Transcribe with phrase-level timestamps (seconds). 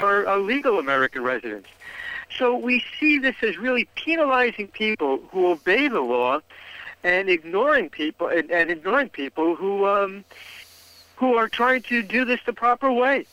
[0.00, 1.70] Are, legal American residents.
[2.36, 6.40] So we see this as really penalizing people who obey the law,
[7.02, 10.22] and ignoring people and, and ignoring people who um,
[11.14, 13.24] who are trying to do this the proper way.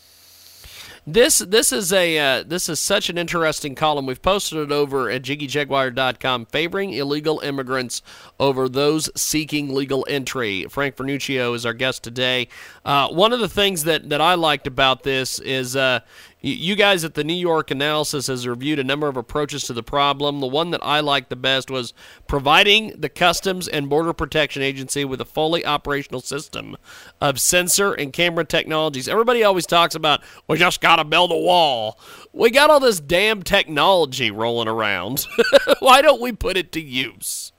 [1.05, 4.05] This this is a uh, this is such an interesting column.
[4.05, 8.01] We've posted it over at jiggyjaguar.com, favoring illegal immigrants
[8.39, 10.63] over those seeking legal entry.
[10.69, 12.47] Frank Vernuccio is our guest today.
[12.85, 15.99] Uh, one of the things that, that I liked about this is uh,
[16.45, 19.81] you guys at the New York Analysis has reviewed a number of approaches to the
[19.81, 20.41] problem.
[20.41, 21.93] The one that I liked the best was
[22.27, 26.75] providing the Customs and Border Protection Agency with a fully operational system
[27.21, 29.07] of sensor and camera technologies.
[29.07, 31.97] Everybody always talks about we just got to build a wall.
[32.33, 35.25] We got all this damn technology rolling around.
[35.79, 37.53] Why don't we put it to use?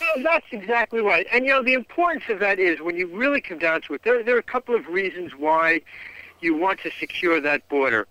[0.00, 1.24] Well, that's exactly right.
[1.32, 4.02] And you know the importance of that is when you really come down to it,
[4.02, 5.82] there there are a couple of reasons why
[6.40, 8.08] you want to secure that border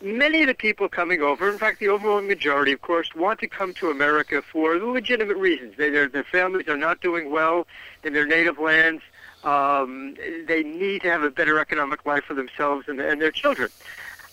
[0.00, 3.48] many of the people coming over, in fact, the overwhelming majority, of course, want to
[3.48, 5.76] come to America for legitimate reasons.
[5.76, 7.66] They, their, their families are not doing well
[8.04, 9.02] in their native lands.
[9.44, 13.70] Um, they need to have a better economic life for themselves and, and their children.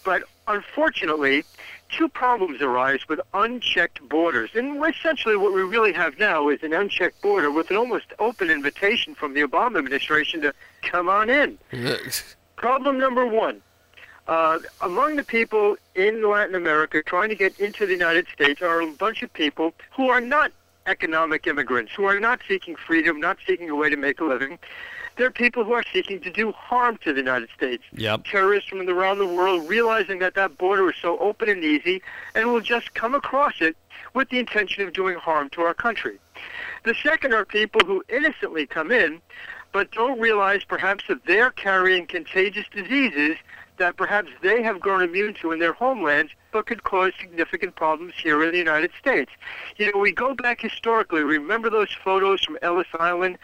[0.04, 1.44] But unfortunately,
[1.90, 4.52] two problems arise with unchecked borders.
[4.54, 8.50] And essentially what we really have now is an unchecked border with an almost open
[8.50, 11.58] invitation from the Obama administration to come on in.
[12.56, 13.62] Problem number one,
[14.28, 18.82] uh, among the people in Latin America trying to get into the United States are
[18.82, 20.52] a bunch of people who are not
[20.88, 24.58] economic immigrants, who are not seeking freedom, not seeking a way to make a living.
[25.18, 27.84] They're people who are seeking to do harm to the United States.
[27.94, 28.26] Yep.
[28.26, 32.02] Terrorists from around the world realizing that that border is so open and easy
[32.34, 33.78] and will just come across it
[34.14, 36.20] with the intention of doing harm to our country.
[36.84, 39.22] The second are people who innocently come in
[39.72, 43.38] but don't realize perhaps that they're carrying contagious diseases
[43.78, 48.14] that perhaps they have grown immune to in their homelands, but could cause significant problems
[48.22, 49.32] here in the United States.
[49.78, 51.22] You know, we go back historically.
[51.24, 53.38] Remember those photos from Ellis Island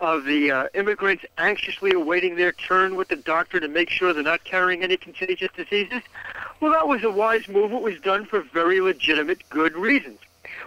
[0.00, 4.22] of the uh, immigrants anxiously awaiting their turn with the doctor to make sure they're
[4.22, 6.02] not carrying any contagious diseases?
[6.60, 7.72] Well, that was a wise move.
[7.72, 10.18] It was done for very legitimate, good reasons.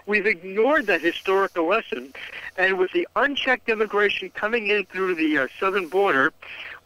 [0.06, 2.14] We've ignored that historical lesson,
[2.58, 6.34] and with the unchecked immigration coming in through the uh, southern border,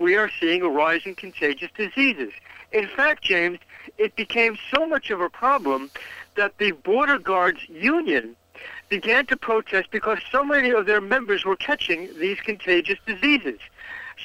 [0.03, 2.33] we are seeing a rise in contagious diseases.
[2.73, 3.59] In fact, James,
[3.97, 5.89] it became so much of a problem
[6.35, 8.35] that the Border Guards Union
[8.89, 13.59] began to protest because so many of their members were catching these contagious diseases.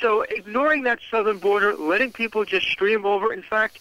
[0.01, 3.79] So ignoring that southern border, letting people just stream over, in fact,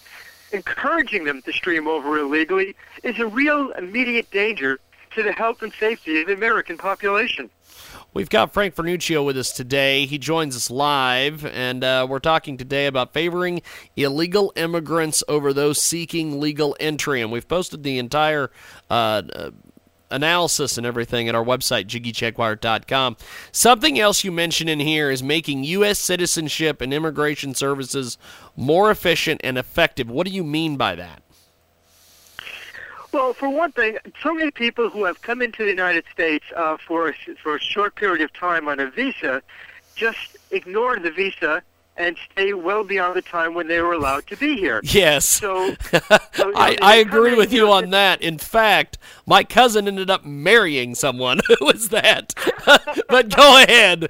[0.51, 4.79] encouraging them to stream over illegally, is a real immediate danger
[5.15, 7.49] to the health and safety of the American population.
[8.17, 10.07] We've got Frank Vernuccio with us today.
[10.07, 13.61] He joins us live, and uh, we're talking today about favoring
[13.95, 17.21] illegal immigrants over those seeking legal entry.
[17.21, 18.49] And we've posted the entire
[18.89, 19.51] uh, uh
[20.09, 23.17] analysis and everything at our website, jiggyjaguar.com.
[23.51, 25.99] Something else you mentioned in here is making U.S.
[25.99, 28.17] citizenship and immigration services
[28.55, 30.09] more efficient and effective.
[30.09, 31.21] What do you mean by that?
[33.17, 36.77] Well, for one thing, so many people who have come into the United States uh,
[36.77, 39.41] for a, for a short period of time on a visa
[39.95, 41.63] just ignore the visa
[41.97, 44.81] and stay well beyond the time when they were allowed to be here.
[44.83, 45.25] Yes.
[45.25, 45.73] So,
[46.33, 48.21] so I, I agree with you on that.
[48.21, 52.35] In fact, my cousin ended up marrying someone who was that.
[53.09, 54.09] but go ahead.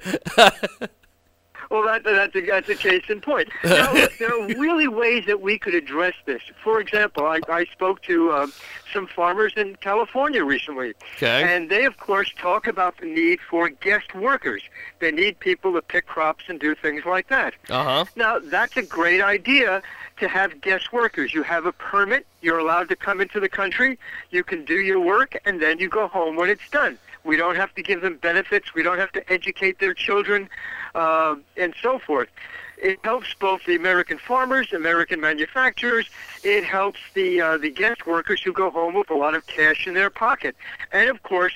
[1.70, 3.48] Well, that, that's, a, that's a case in point.
[3.64, 6.42] Now, there are really ways that we could address this.
[6.64, 8.52] For example, I, I spoke to um,
[8.92, 10.94] some farmers in California recently.
[11.16, 11.54] Okay.
[11.54, 14.62] And they, of course, talk about the need for guest workers.
[15.00, 17.54] They need people to pick crops and do things like that.
[17.68, 18.06] Uh-huh.
[18.16, 19.82] Now, that's a great idea
[20.18, 21.34] to have guest workers.
[21.34, 23.98] You have a permit, you're allowed to come into the country,
[24.30, 26.98] you can do your work, and then you go home when it's done.
[27.24, 28.74] We don't have to give them benefits.
[28.74, 30.48] We don't have to educate their children,
[30.94, 32.28] uh, and so forth.
[32.80, 36.08] It helps both the American farmers, American manufacturers.
[36.44, 39.86] It helps the uh, the guest workers who go home with a lot of cash
[39.86, 40.54] in their pocket,
[40.92, 41.54] and of course,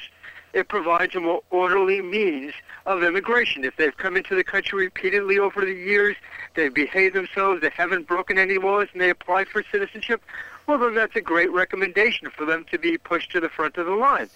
[0.52, 2.52] it provides a more orderly means
[2.84, 3.64] of immigration.
[3.64, 6.16] If they've come into the country repeatedly over the years,
[6.54, 10.22] they've behaved themselves, they haven't broken any laws, and they apply for citizenship,
[10.66, 13.86] well, then that's a great recommendation for them to be pushed to the front of
[13.86, 14.28] the line.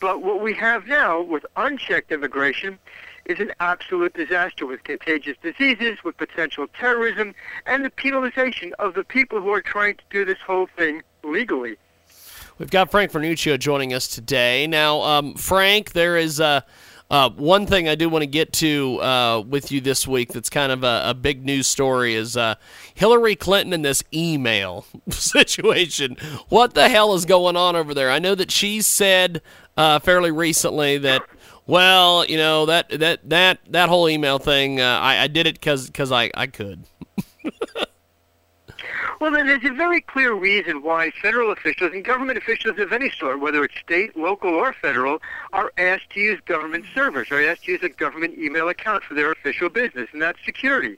[0.00, 2.78] But what we have now with unchecked immigration
[3.24, 7.34] is an absolute disaster with contagious diseases, with potential terrorism,
[7.66, 11.76] and the penalization of the people who are trying to do this whole thing legally.
[12.58, 14.66] We've got Frank Vernuccio joining us today.
[14.66, 16.62] Now, um, Frank, there is uh,
[17.10, 20.50] uh, one thing I do want to get to uh, with you this week that's
[20.50, 22.56] kind of a, a big news story is uh,
[22.94, 26.16] Hillary Clinton and this email situation.
[26.48, 28.10] What the hell is going on over there?
[28.10, 29.40] I know that she said
[29.76, 31.22] uh, fairly recently that
[31.66, 34.80] well, you know that that that that whole email thing.
[34.80, 36.84] Uh, I, I did it because because I I could.
[39.28, 43.10] Well, then there's a very clear reason why federal officials and government officials of any
[43.10, 45.20] sort, whether it's state, local, or federal,
[45.52, 49.12] are asked to use government servers, are asked to use a government email account for
[49.12, 50.96] their official business, and that's security.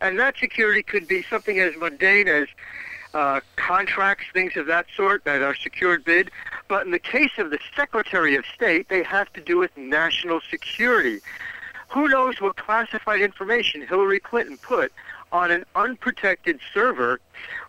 [0.00, 2.48] And that security could be something as mundane as
[3.14, 6.32] uh, contracts, things of that sort that are secured bid.
[6.66, 10.40] But in the case of the Secretary of State, they have to do with national
[10.50, 11.20] security.
[11.90, 14.92] Who knows what classified information Hillary Clinton put
[15.32, 17.20] on an unprotected server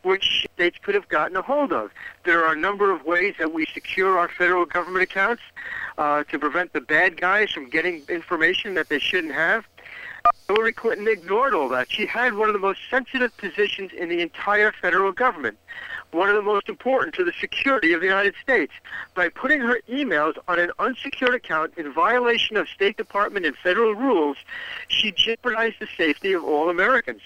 [0.03, 1.91] which states could have gotten a hold of.
[2.25, 5.41] There are a number of ways that we secure our federal government accounts
[5.97, 9.65] uh, to prevent the bad guys from getting information that they shouldn't have.
[10.47, 11.91] Hillary Clinton ignored all that.
[11.91, 15.57] She had one of the most sensitive positions in the entire federal government,
[16.11, 18.73] one of the most important to the security of the United States.
[19.13, 23.93] By putting her emails on an unsecured account in violation of State Department and federal
[23.93, 24.37] rules,
[24.87, 27.21] she jeopardized the safety of all Americans.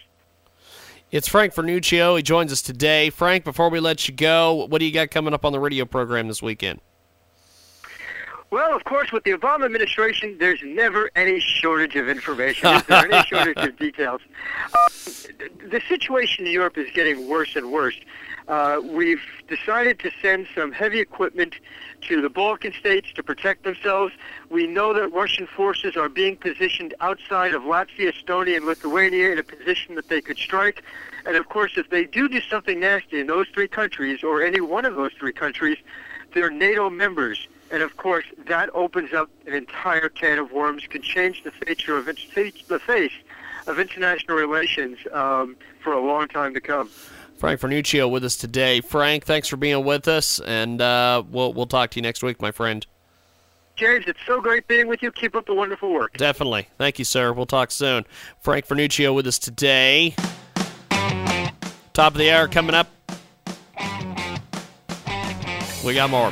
[1.13, 2.17] It's Frank Vernuccio.
[2.17, 3.11] He joins us today.
[3.11, 5.85] Frank, before we let you go, what do you got coming up on the radio
[5.85, 6.81] program this weekend?
[8.49, 12.67] Well, of course, with the Obama administration, there's never any shortage of information.
[12.67, 14.21] Is there any shortage of details?
[14.73, 14.89] Uh,
[15.69, 17.95] the situation in Europe is getting worse and worse.
[18.47, 21.55] Uh, we've decided to send some heavy equipment
[22.01, 24.13] to the Balkan states to protect themselves.
[24.49, 29.39] We know that Russian forces are being positioned outside of Latvia, Estonia, and Lithuania in
[29.39, 30.83] a position that they could strike.
[31.25, 34.59] And of course, if they do do something nasty in those three countries, or any
[34.59, 35.77] one of those three countries,
[36.33, 37.47] they're NATO members.
[37.71, 41.51] And of course, that opens up an entire can of worms, can change the
[41.97, 43.13] of the face
[43.67, 46.89] of international relations um, for a long time to come.
[47.43, 48.79] Frank Vernuccio with us today.
[48.79, 52.41] Frank, thanks for being with us, and uh, we'll we'll talk to you next week,
[52.41, 52.87] my friend.
[53.75, 55.11] James, it's so great being with you.
[55.11, 56.15] Keep up the wonderful work.
[56.15, 56.69] Definitely.
[56.77, 57.33] Thank you, sir.
[57.33, 58.05] We'll talk soon.
[58.39, 60.15] Frank Vernuccio with us today.
[61.91, 62.87] Top of the hour coming up.
[65.83, 66.31] We got more.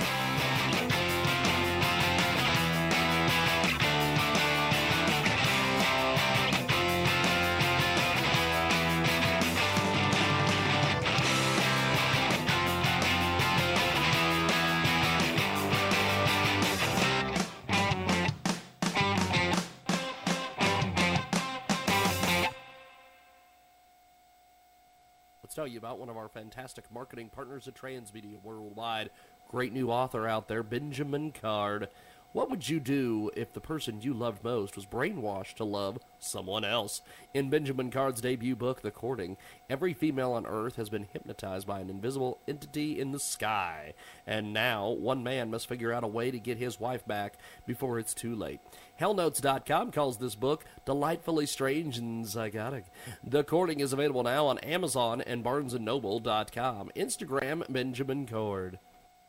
[26.22, 29.10] Our fantastic marketing partners at Transmedia Worldwide.
[29.50, 31.90] Great new author out there, Benjamin Card.
[32.34, 36.64] What would you do if the person you loved most was brainwashed to love someone
[36.64, 37.02] else?
[37.34, 39.36] In Benjamin Card's debut book, The Courting,
[39.70, 43.96] every female on Earth has been hypnotized by an invisible entity in the sky.
[44.26, 47.34] And now, one man must figure out a way to get his wife back
[47.66, 48.62] before it's too late.
[49.02, 52.86] Hellnotes.com calls this book delightfully strange and psychotic.
[53.24, 56.92] The Courting is available now on Amazon and BarnesandNoble.com.
[56.96, 58.78] Instagram, Benjamin Cord.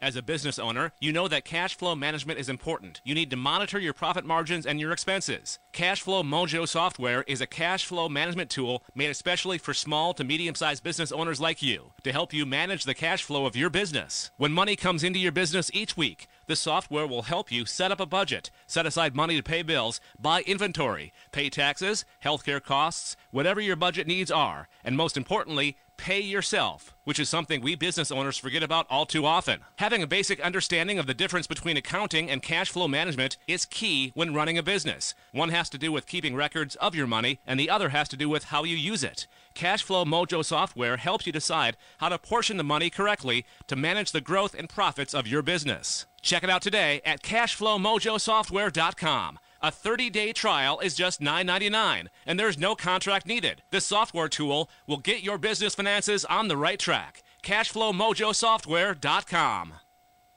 [0.03, 3.01] As a business owner, you know that cash flow management is important.
[3.05, 5.61] You need to monitor your profit margins and your expenses.
[5.73, 10.57] Cashflow Mojo software is a cash flow management tool made especially for small to medium
[10.57, 14.33] sized business owners like you to help you manage the cash flow of your business.
[14.37, 18.01] When money comes into your business each week, the software will help you set up
[18.01, 23.61] a budget, set aside money to pay bills, buy inventory, pay taxes, healthcare costs, whatever
[23.61, 28.37] your budget needs are, and most importantly, pay yourself, which is something we business owners
[28.37, 29.61] forget about all too often.
[29.77, 34.11] Having a basic understanding of the difference between accounting and cash flow management is key
[34.17, 35.15] when running a business.
[35.31, 38.17] One has to do with keeping records of your money, and the other has to
[38.17, 39.29] do with how you use it.
[39.55, 44.21] Cashflow Mojo software helps you decide how to portion the money correctly to manage the
[44.21, 46.07] growth and profits of your business.
[46.21, 49.39] Check it out today at cashflowmojosoftware.com.
[49.65, 53.63] A 30-day trial is just $9.99, and there's no contract needed.
[53.71, 57.23] This software tool will get your business finances on the right track.
[57.45, 59.75] CashflowMojoSoftware.com.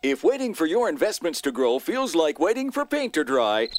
[0.03, 3.69] If waiting for your investments to grow feels like waiting for paint to dry,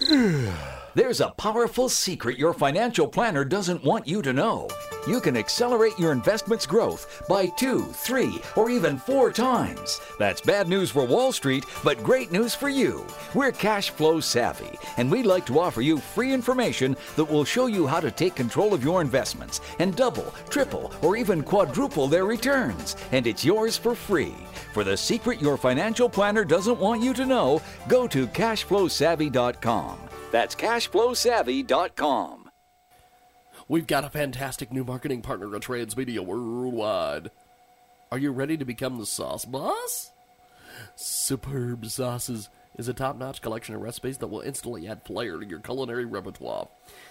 [0.98, 4.68] there's a powerful secret your financial planner doesn't want you to know.
[5.06, 10.00] You can accelerate your investment's growth by two, three, or even four times.
[10.18, 13.06] That's bad news for Wall Street, but great news for you.
[13.32, 17.66] We're cash flow savvy, and we'd like to offer you free information that will show
[17.66, 22.24] you how to take control of your investments and double, triple, or even quadruple their
[22.24, 22.96] returns.
[23.12, 24.34] And it's yours for free.
[24.74, 30.07] For the secret your financial planner doesn't want you to know, go to cashflowsavvy.com.
[30.30, 32.50] That's cashflowsavvy.com.
[33.66, 37.30] We've got a fantastic new marketing partner at Transmedia Worldwide.
[38.10, 40.12] Are you ready to become the sauce boss?
[40.96, 45.46] Superb Sauces is a top notch collection of recipes that will instantly add flair to
[45.46, 46.68] your culinary repertoire.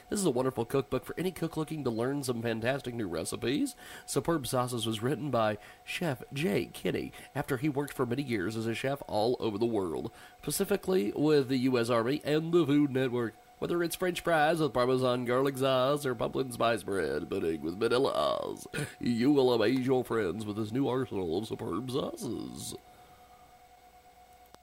[0.09, 3.75] This is a wonderful cookbook for any cook looking to learn some fantastic new recipes.
[4.05, 8.67] Superb Sauces was written by Chef Jay Kinney after he worked for many years as
[8.67, 10.11] a chef all over the world,
[10.41, 11.89] specifically with the U.S.
[11.89, 13.33] Army and the Food Network.
[13.59, 18.13] Whether it's French fries with Parmesan garlic sauce or pumpkin spice bread pudding with vanilla
[18.13, 18.67] sauce,
[19.01, 22.75] you will amaze your friends with this new arsenal of superb sauces.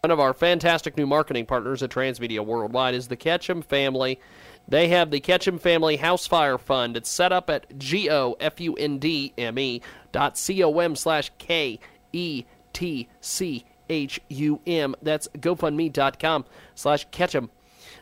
[0.05, 4.21] One of our fantastic new marketing partners at Transmedia Worldwide is the Ketchum family.
[4.67, 6.97] They have the Ketchum Family House Fire Fund.
[6.97, 11.77] It's set up at G-O-F-U-N-D-M-E dot C-O-M slash K-E-T-C-H-U-M.
[15.03, 16.45] That's GoFundMe.com
[16.75, 17.51] slash Ketchum.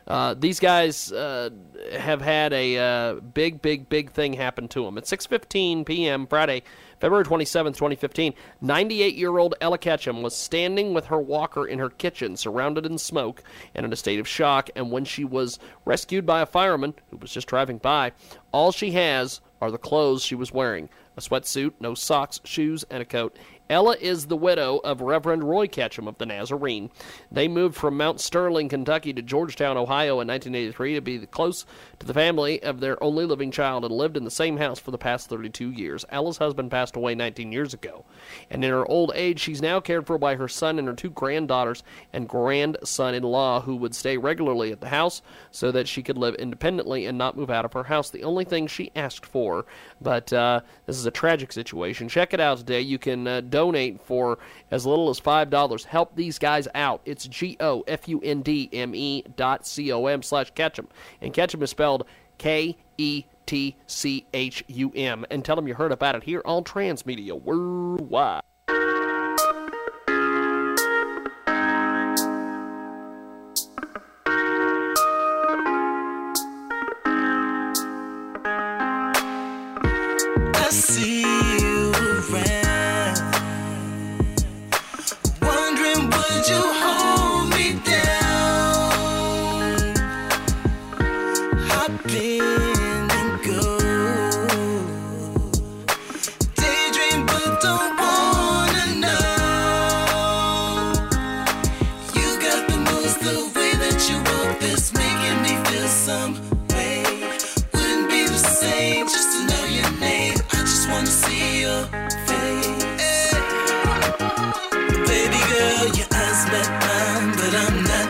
[0.07, 1.51] Uh, these guys uh,
[1.93, 4.99] have had a uh, big, big, big thing happen to them.
[4.99, 6.27] At 6:15 p.m.
[6.27, 6.63] Friday,
[7.01, 12.87] February 27, 2015, 98-year-old Ella Ketchum was standing with her walker in her kitchen, surrounded
[12.87, 13.43] in smoke
[13.75, 14.71] and in a state of shock.
[14.77, 18.13] And when she was rescued by a fireman who was just driving by,
[18.53, 23.03] all she has are the clothes she was wearing: a sweatsuit, no socks, shoes, and
[23.03, 23.37] a coat.
[23.73, 26.91] Ella is the widow of Reverend Roy Ketchum of the Nazarene.
[27.31, 31.65] They moved from Mount Sterling, Kentucky to Georgetown, Ohio in 1983 to be close
[31.99, 34.91] to the family of their only living child and lived in the same house for
[34.91, 36.05] the past 32 years.
[36.11, 38.05] Ella's husband passed away 19 years ago,
[38.51, 41.11] and in her old age, she's now cared for by her son and her two
[41.11, 46.03] granddaughters and grandson in law who would stay regularly at the house so that she
[46.03, 48.11] could live independently and not move out of her house.
[48.11, 49.65] The only thing she asked for,
[50.01, 52.09] but uh, this is a tragic situation.
[52.09, 52.83] Check it out today.
[52.83, 53.62] You can uh, donate
[54.05, 54.39] for
[54.71, 55.85] as little as $5.
[55.85, 57.03] Help these guys out.
[57.05, 60.89] It's G O F U N D M E dot C O M slash Ketchum.
[61.21, 62.07] And Ketchum is spelled
[62.39, 65.25] K E T C H U M.
[65.31, 68.43] And tell them you heard about it here on Transmedia Worldwide.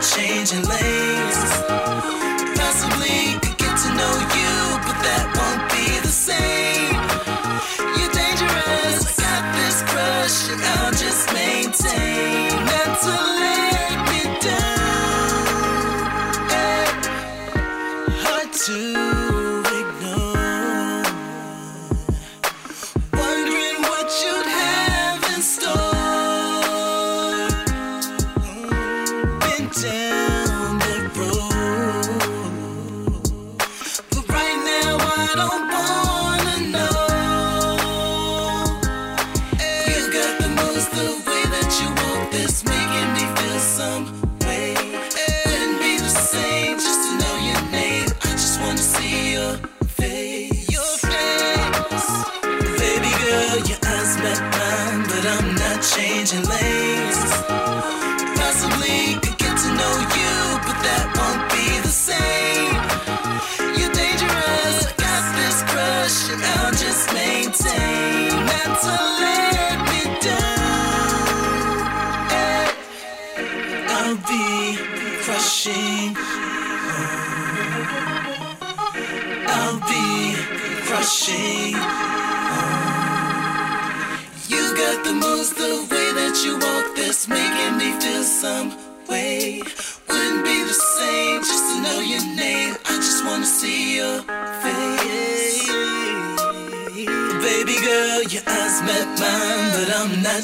[0.03, 1.82] Changing lanes.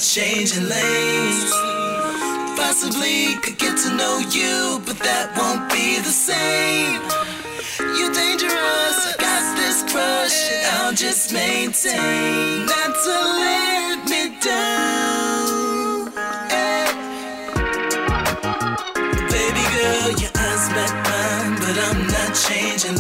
[0.10, 1.51] Changing lanes.
[2.58, 6.98] Possibly could get to know you, but that won't be the same.
[7.78, 16.10] You're dangerous, got this crush, and I'll just maintain not to let me down.
[16.58, 16.89] Eh.
[19.30, 22.99] Baby girl, your eyes met mine, but I'm not changing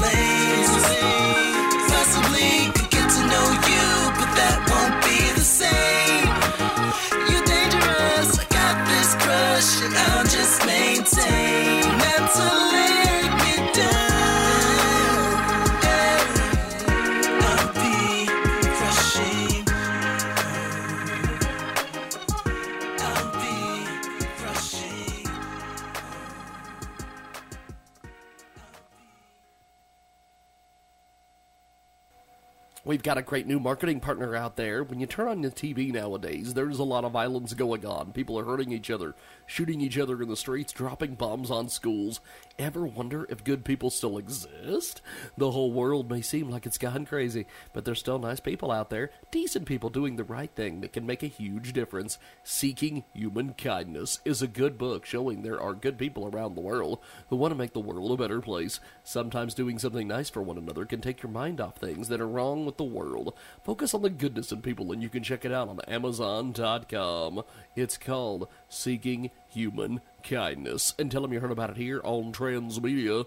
[32.99, 34.83] We've got a great new marketing partner out there.
[34.83, 38.11] When you turn on the TV nowadays, there's a lot of violence going on.
[38.11, 39.15] People are hurting each other,
[39.45, 42.19] shooting each other in the streets, dropping bombs on schools.
[42.59, 45.01] Ever wonder if good people still exist?
[45.37, 48.89] The whole world may seem like it's gone crazy, but there's still nice people out
[48.89, 52.17] there, decent people doing the right thing that can make a huge difference.
[52.43, 56.99] Seeking Human Kindness is a good book showing there are good people around the world
[57.29, 58.81] who want to make the world a better place.
[59.05, 62.27] Sometimes doing something nice for one another can take your mind off things that are
[62.27, 63.35] wrong with the world.
[63.63, 67.41] Focus on the goodness in people, and you can check it out on Amazon.com.
[67.77, 70.93] It's called Seeking Human Kindness.
[70.97, 73.25] And tell them you heard about it here on Transmedia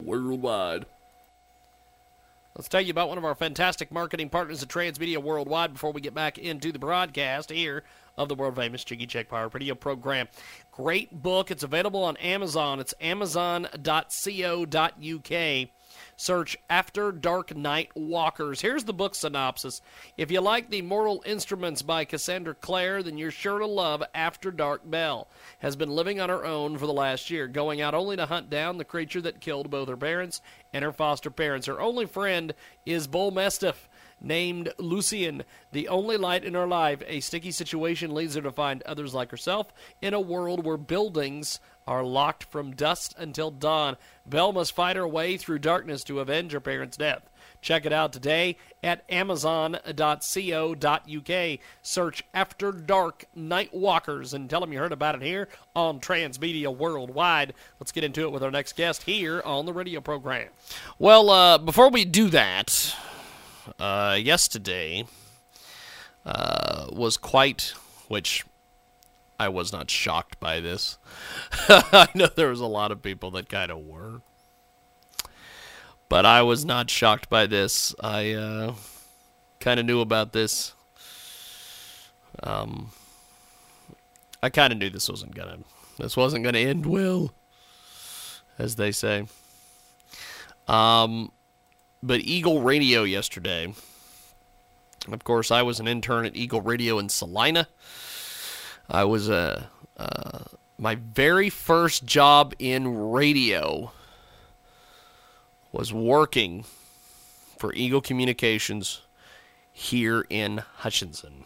[0.00, 0.86] Worldwide.
[2.56, 6.00] Let's tell you about one of our fantastic marketing partners at Transmedia Worldwide before we
[6.00, 7.84] get back into the broadcast here
[8.18, 10.28] of the world famous Jiggy Jaguar Radio program.
[10.72, 11.50] Great book.
[11.50, 12.80] It's available on Amazon.
[12.80, 13.70] It's amazon.co.uk.
[16.20, 18.60] Search After Dark Night Walkers.
[18.60, 19.80] Here's the book synopsis.
[20.18, 24.50] If you like the Mortal Instruments by Cassandra Clare, then you're sure to love After
[24.50, 25.28] Dark Belle.
[25.60, 28.50] Has been living on her own for the last year, going out only to hunt
[28.50, 30.42] down the creature that killed both her parents
[30.74, 31.68] and her foster parents.
[31.68, 32.52] Her only friend
[32.84, 33.88] is Bull Mastiff
[34.20, 35.44] named Lucian.
[35.72, 39.30] The only light in her life, a sticky situation leads her to find others like
[39.30, 43.96] herself in a world where buildings are locked from dusk until dawn.
[44.26, 47.28] Belle must fight her way through darkness to avenge her parents' death.
[47.62, 49.80] Check it out today at amazon.co.uk.
[51.82, 56.74] Search After Dark Night Walkers and tell them you heard about it here on Transmedia
[56.74, 57.52] Worldwide.
[57.78, 60.48] Let's get into it with our next guest here on the radio program.
[60.98, 62.96] Well, uh, before we do that,
[63.78, 65.04] uh, yesterday
[66.24, 67.74] uh, was quite,
[68.08, 68.44] which
[69.40, 70.98] I was not shocked by this.
[71.70, 74.20] I know there was a lot of people that kind of were.
[76.10, 77.94] But I was not shocked by this.
[78.00, 78.74] I uh,
[79.58, 80.74] kind of knew about this.
[82.42, 82.90] Um,
[84.42, 85.60] I kind of knew this wasn't gonna.
[85.98, 87.32] This wasn't gonna end well,
[88.58, 89.26] as they say.
[90.68, 91.32] Um,
[92.02, 93.72] but Eagle Radio yesterday.
[95.10, 97.68] Of course, I was an intern at Eagle Radio in Salina.
[98.90, 100.40] I was a uh,
[100.78, 103.92] my very first job in radio
[105.72, 106.64] was working
[107.58, 109.02] for Eagle Communications
[109.72, 111.44] here in Hutchinson.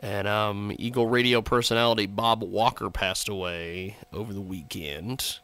[0.00, 5.40] And um, Eagle Radio personality Bob Walker passed away over the weekend.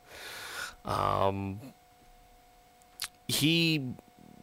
[0.85, 1.61] Um,
[3.27, 3.95] he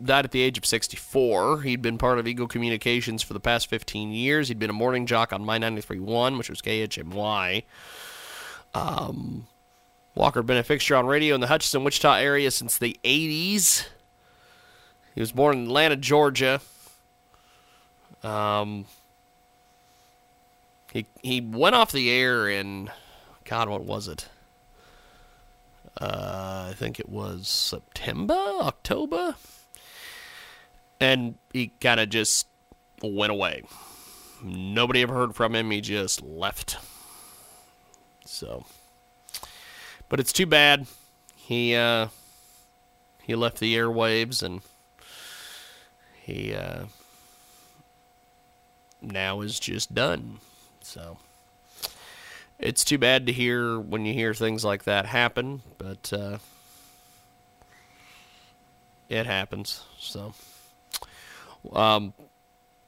[0.06, 1.62] died at the age of 64.
[1.62, 4.48] He'd been part of Eagle Communications for the past 15 years.
[4.48, 7.64] He'd been a morning jock on My 93.1, which was KHMY.
[8.74, 9.48] Um,
[10.16, 13.88] Walker been a fixture on radio in the Hutchinson, Wichita area since the 80s.
[15.16, 16.62] He was born in Atlanta, Georgia.
[18.24, 18.86] Um,
[20.92, 22.90] he he went off the air in,
[23.46, 24.30] God, what was it?
[26.00, 29.36] Uh, I think it was September, October,
[31.02, 32.48] and he kind of just
[33.04, 33.64] went away.
[34.44, 35.72] Nobody ever heard from him.
[35.72, 36.78] He just left.
[38.26, 38.66] So,
[40.08, 40.88] but it's too bad.
[41.36, 42.08] He uh,
[43.24, 44.62] he left the airwaves and
[46.22, 46.86] he uh,
[49.02, 50.40] now is just done.
[50.82, 51.18] So
[52.60, 56.38] it's too bad to hear when you hear things like that happen, but uh,
[59.10, 59.84] it happens.
[60.00, 60.34] So,
[61.72, 62.14] um,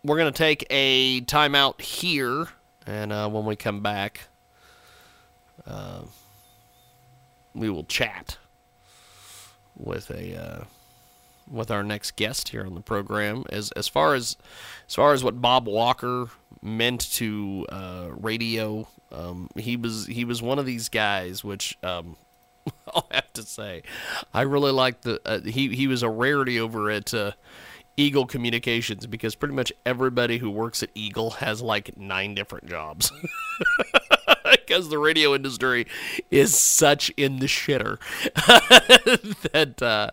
[0.03, 2.47] we're going to take a timeout here,
[2.85, 4.27] and uh, when we come back,
[5.65, 6.01] uh,
[7.53, 8.37] we will chat
[9.77, 10.63] with a uh,
[11.49, 13.43] with our next guest here on the program.
[13.49, 14.37] As as far as
[14.87, 16.27] as far as what Bob Walker
[16.61, 21.77] meant to uh, radio, um, he was he was one of these guys which.
[21.83, 22.17] Um,
[22.95, 23.83] I'll have to say,
[24.33, 27.31] I really like the uh, he he was a rarity over at uh,
[27.95, 33.11] Eagle Communications because pretty much everybody who works at Eagle has like nine different jobs.
[34.51, 35.85] because the radio industry
[36.31, 37.99] is such in the shitter
[39.51, 40.09] that uh,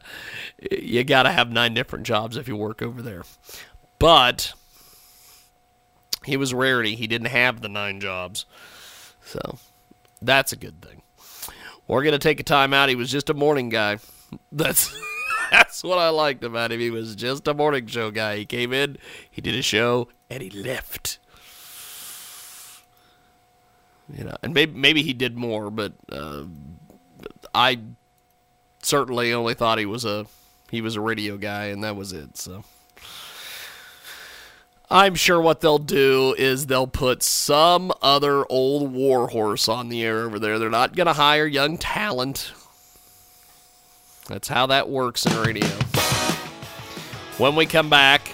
[0.71, 3.23] you got to have nine different jobs if you work over there.
[3.99, 4.53] But
[6.25, 6.95] he was rarity.
[6.95, 8.47] He didn't have the nine jobs.
[9.25, 9.59] So
[10.21, 11.03] that's a good thing.
[11.87, 12.88] We're going to take a time out.
[12.88, 13.99] He was just a morning guy.
[14.53, 14.95] That's.
[15.50, 16.80] That's what I liked about him.
[16.80, 18.36] He was just a morning show guy.
[18.36, 18.98] He came in,
[19.30, 21.18] he did a show, and he left.
[24.16, 26.44] You know, and maybe maybe he did more, but uh,
[27.54, 27.80] I
[28.82, 30.26] certainly only thought he was a
[30.70, 32.36] he was a radio guy, and that was it.
[32.36, 32.64] So.
[34.92, 40.22] I'm sure what they'll do is they'll put some other old warhorse on the air
[40.22, 40.58] over there.
[40.58, 42.52] They're not going to hire young talent.
[44.31, 45.66] That's how that works in radio.
[47.37, 48.31] When we come back,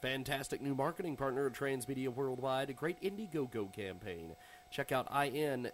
[0.03, 4.35] Fantastic new marketing partner of Transmedia Worldwide, a great Indiegogo campaign.
[4.69, 5.69] Check out indiegogo.com.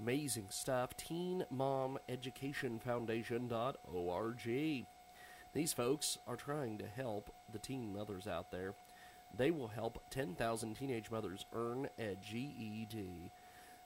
[0.00, 0.96] Amazing stuff.
[0.96, 4.86] Teen Mom Education Foundation.org.
[5.52, 8.74] These folks are trying to help the teen mothers out there.
[9.32, 13.30] They will help 10,000 teenage mothers earn a GED.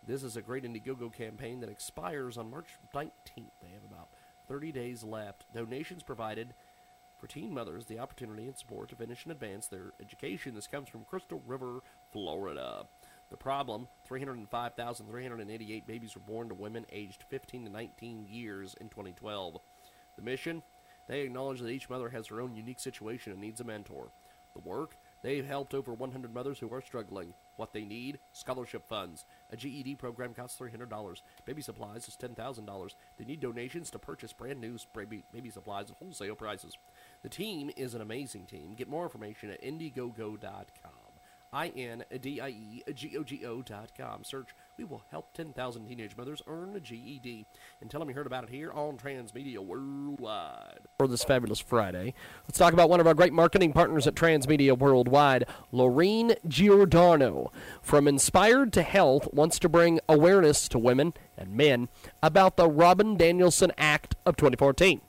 [0.06, 3.50] This is a great Indiegogo campaign that expires on March 19th.
[3.60, 4.08] They have about
[4.48, 5.44] 30 days left.
[5.52, 6.54] Donations provided
[7.18, 10.54] for teen mothers the opportunity and support to finish and advance their education.
[10.54, 11.80] This comes from Crystal River,
[12.12, 12.86] Florida.
[13.30, 19.58] The problem 305,388 babies were born to women aged 15 to 19 years in 2012.
[20.16, 20.62] The mission
[21.08, 24.10] they acknowledge that each mother has her own unique situation and needs a mentor.
[24.54, 27.34] The work they've helped over 100 mothers who are struggling.
[27.56, 29.24] What they need scholarship funds.
[29.50, 31.22] A GED program costs $300.
[31.44, 32.94] Baby supplies is $10,000.
[33.16, 36.76] They need donations to purchase brand new baby, baby supplies at wholesale prices.
[37.22, 38.74] The team is an amazing team.
[38.74, 41.08] Get more information at Indiegogo.com.
[41.52, 44.22] I-N-D-I-E-G-O-G-O dot com.
[44.22, 47.46] Search We Will Help 10,000 Teenage Mothers Earn a GED.
[47.80, 50.80] And tell them you heard about it here on Transmedia Worldwide.
[50.98, 52.12] For this fabulous Friday,
[52.46, 57.50] let's talk about one of our great marketing partners at Transmedia Worldwide, Lorene Giordano.
[57.80, 61.88] From Inspired to Health wants to bring awareness to women and men
[62.22, 65.00] about the Robin Danielson Act of 2014.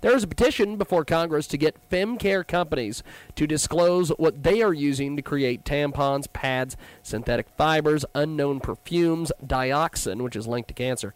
[0.00, 3.02] There is a petition before Congress to get femcare companies
[3.36, 10.22] to disclose what they are using to create tampons, pads, synthetic fibers, unknown perfumes, dioxin,
[10.22, 11.14] which is linked to cancer.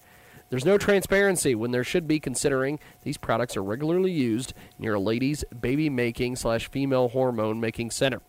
[0.50, 5.00] There's no transparency when there should be considering these products are regularly used near a
[5.00, 8.20] lady's baby making slash female hormone making center.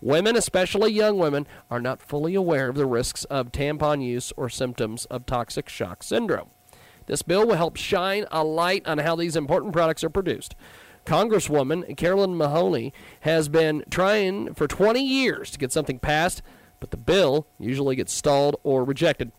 [0.00, 4.48] Women, especially young women, are not fully aware of the risks of tampon use or
[4.48, 6.50] symptoms of toxic shock syndrome.
[7.06, 10.54] This bill will help shine a light on how these important products are produced.
[11.06, 16.42] Congresswoman Carolyn Maloney has been trying for 20 years to get something passed,
[16.78, 19.32] but the bill usually gets stalled or rejected.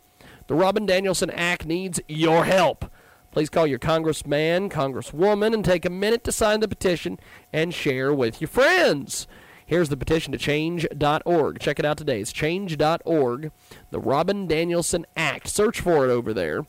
[0.48, 2.86] The Robin Danielson Act needs your help.
[3.32, 7.18] Please call your congressman, congresswoman, and take a minute to sign the petition
[7.54, 9.28] and share with your friends.
[9.66, 11.60] Here's the petition to change.org.
[11.60, 12.20] Check it out today.
[12.20, 13.52] It's change.org,
[13.90, 15.48] the Robin Danielson Act.
[15.48, 16.66] Search for it over there.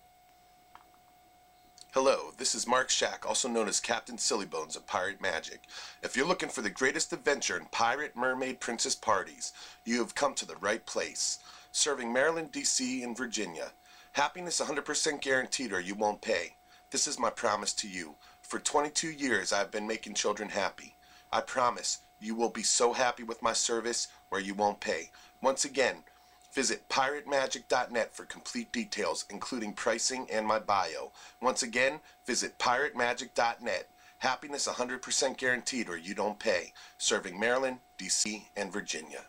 [1.93, 5.65] Hello, this is Mark Shack, also known as Captain Sillybones of Pirate Magic.
[6.05, 9.53] If you're looking for the greatest adventure in pirate, mermaid, princess parties,
[9.85, 11.41] you have come to the right place.
[11.73, 13.73] Serving Maryland, D.C., and Virginia.
[14.13, 16.55] Happiness 100% guaranteed or you won't pay.
[16.91, 18.17] This is my promise to you.
[18.43, 20.97] For 22 years, I've been making children happy.
[21.33, 25.11] I promise you will be so happy with my service where you won't pay.
[25.41, 25.99] Once again,
[26.53, 31.13] visit piratemagic.net for complete details, including pricing and my bio.
[31.41, 33.89] Once again, visit piratemagic.net.
[34.19, 36.73] Happiness 100% guaranteed or you don't pay.
[36.99, 39.27] Serving Maryland, D.C., and Virginia.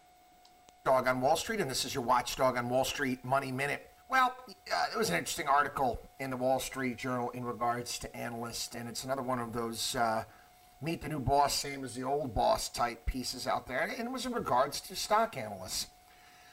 [0.84, 3.91] Dog on Wall Street, and this is your Watchdog on Wall Street Money Minute.
[4.12, 8.14] Well, uh, it was an interesting article in the Wall Street Journal in regards to
[8.14, 10.26] analysts, and it's another one of those uh,
[10.82, 14.12] meet the new boss, same as the old boss type pieces out there, and it
[14.12, 15.88] was in regards to stock analysts.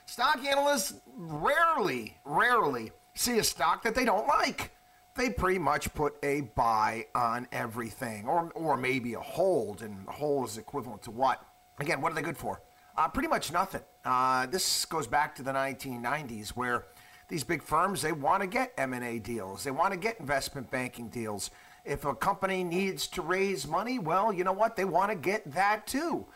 [0.06, 4.70] Stock analysts rarely, rarely see a stock that they don't like.
[5.16, 10.12] They pretty much put a buy on everything, or, or maybe a hold, and a
[10.12, 11.44] hold is equivalent to what?
[11.80, 12.62] Again, what are they good for?
[12.96, 13.82] Uh, pretty much nothing.
[14.04, 16.84] Uh, this goes back to the 1990s where
[17.28, 21.08] these big firms they want to get M&A deals, they want to get investment banking
[21.08, 21.50] deals.
[21.84, 24.76] If a company needs to raise money, well, you know what?
[24.76, 26.26] They want to get that too.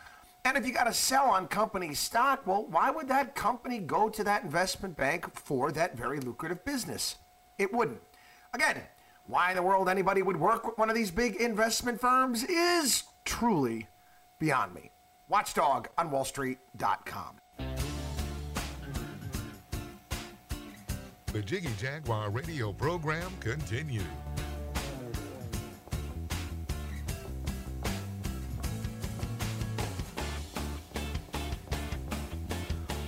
[0.45, 4.09] And if you got to sell on company stock, well, why would that company go
[4.09, 7.15] to that investment bank for that very lucrative business?
[7.57, 8.01] It wouldn't.
[8.53, 8.81] Again,
[9.25, 13.03] why in the world anybody would work with one of these big investment firms is
[13.23, 13.87] truly
[14.37, 14.91] beyond me.
[15.29, 17.37] Watchdog on WallStreet.com.
[21.33, 24.03] The Jiggy Jaguar radio program continues.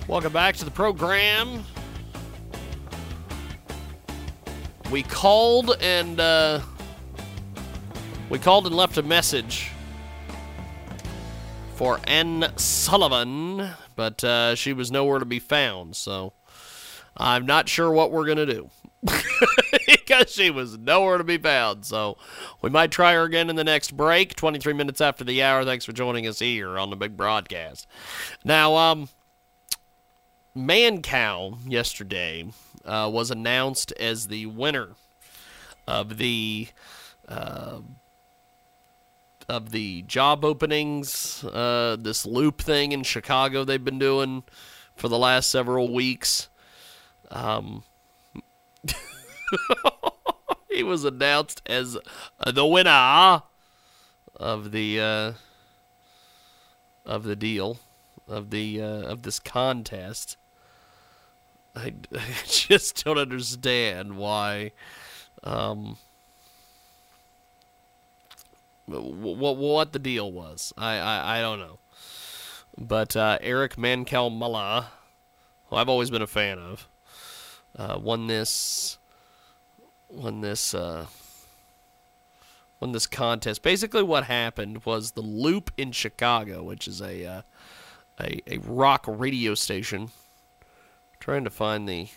[0.08, 1.64] Welcome back to the program.
[4.90, 6.62] We called and uh,
[8.28, 9.70] we called and left a message
[11.76, 15.94] for Anne Sullivan, but uh, she was nowhere to be found.
[15.94, 16.32] So
[17.16, 18.70] I'm not sure what we're gonna do
[19.86, 21.84] because she was nowhere to be found.
[21.84, 22.18] So
[22.62, 24.36] we might try her again in the next break.
[24.36, 25.64] 23 minutes after the hour.
[25.64, 27.86] Thanks for joining us here on the big broadcast.
[28.44, 29.08] Now, um.
[30.56, 32.46] Mancow yesterday
[32.86, 34.92] uh, was announced as the winner
[35.86, 36.68] of the
[37.28, 37.80] uh,
[39.48, 41.44] of the job openings.
[41.44, 44.44] Uh, this loop thing in Chicago they've been doing
[44.94, 46.48] for the last several weeks.
[47.30, 47.82] Um,
[50.70, 51.98] he was announced as
[52.46, 53.42] the winner
[54.36, 55.32] of the uh,
[57.04, 57.78] of the deal
[58.28, 60.36] of the uh, of this contest.
[61.74, 64.72] I, I just don't understand why.
[65.42, 65.98] Um,
[68.86, 70.72] what what the deal was?
[70.76, 71.78] I I, I don't know.
[72.78, 74.86] But uh, Erich Mancow Muller,
[75.66, 76.88] who I've always been a fan of,
[77.76, 78.98] uh, won this
[80.08, 81.06] won this uh,
[82.80, 83.62] won this contest.
[83.62, 87.42] Basically, what happened was the Loop in Chicago, which is a uh,
[88.20, 90.10] a, a rock radio station.
[91.20, 92.08] trying to find the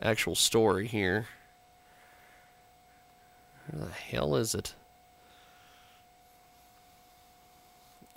[0.00, 1.26] actual story here.
[3.70, 4.74] Where the hell is it?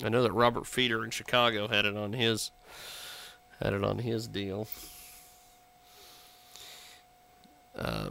[0.04, 2.52] I know that Robert Feder in Chicago had it on his
[3.62, 4.68] had it on his deal.
[7.78, 8.10] Uh,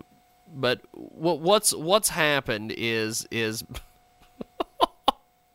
[0.49, 3.65] but what what's what's happened is is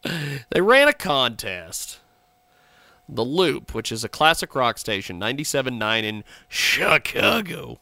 [0.50, 2.00] they ran a contest.
[3.08, 7.80] The Loop, which is a classic rock station, 97.9 in Chicago,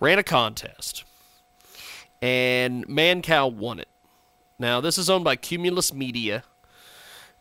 [0.00, 1.04] ran a contest.
[2.20, 3.88] And Mancow won it.
[4.58, 6.44] Now, this is owned by Cumulus Media.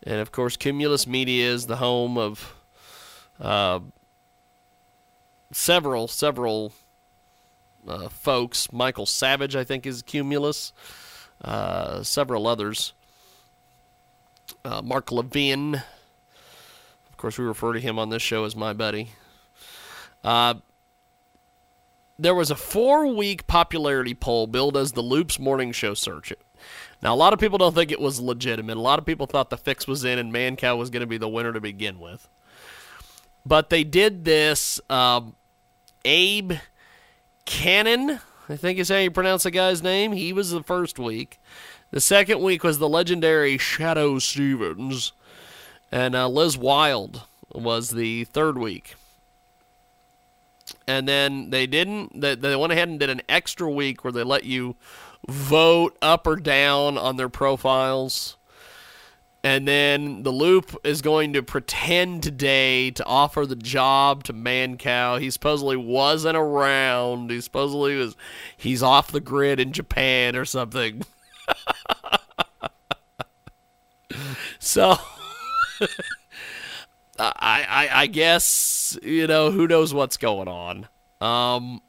[0.04, 2.56] And of course, Cumulus Media is the home of
[3.40, 3.82] uh,
[5.52, 6.72] several, several
[7.88, 8.72] uh, folks.
[8.72, 10.74] Michael Savage, I think, is Cumulus.
[11.44, 12.94] Uh, several others.
[14.64, 15.76] Uh, Mark Levin.
[15.76, 19.12] Of course, we refer to him on this show as my buddy.
[20.24, 20.56] Uh,
[22.20, 26.34] there was a four week popularity poll billed as the Loops Morning Show Search.
[27.02, 28.78] Now, a lot of people don't think it was legitimate.
[28.78, 31.18] A lot of people thought the fix was in and Mancow was going to be
[31.18, 32.30] the winner to begin with.
[33.44, 34.80] But they did this.
[34.88, 35.36] Um,
[36.06, 36.54] Abe
[37.52, 40.14] Kanan, I think is how you pronounce the guy's name.
[40.14, 41.38] He was the first week.
[41.92, 45.12] The second week was the legendary Shadoe Stevens.
[45.92, 48.96] And uh, Liz Wilde was the third week.
[50.88, 54.24] And then they didn't, they, they went ahead and did an extra week where they
[54.24, 54.78] let you
[55.28, 58.38] vote up or down on their profiles.
[59.44, 65.20] And then the loop is going to pretend today to offer the job to Mancow.
[65.20, 67.32] He supposedly wasn't around.
[67.32, 68.16] He supposedly was
[68.56, 71.02] he's off the grid in Japan or something.
[74.60, 74.96] so
[77.20, 80.88] I, I I guess you know who knows what's going on.
[81.20, 81.82] Um,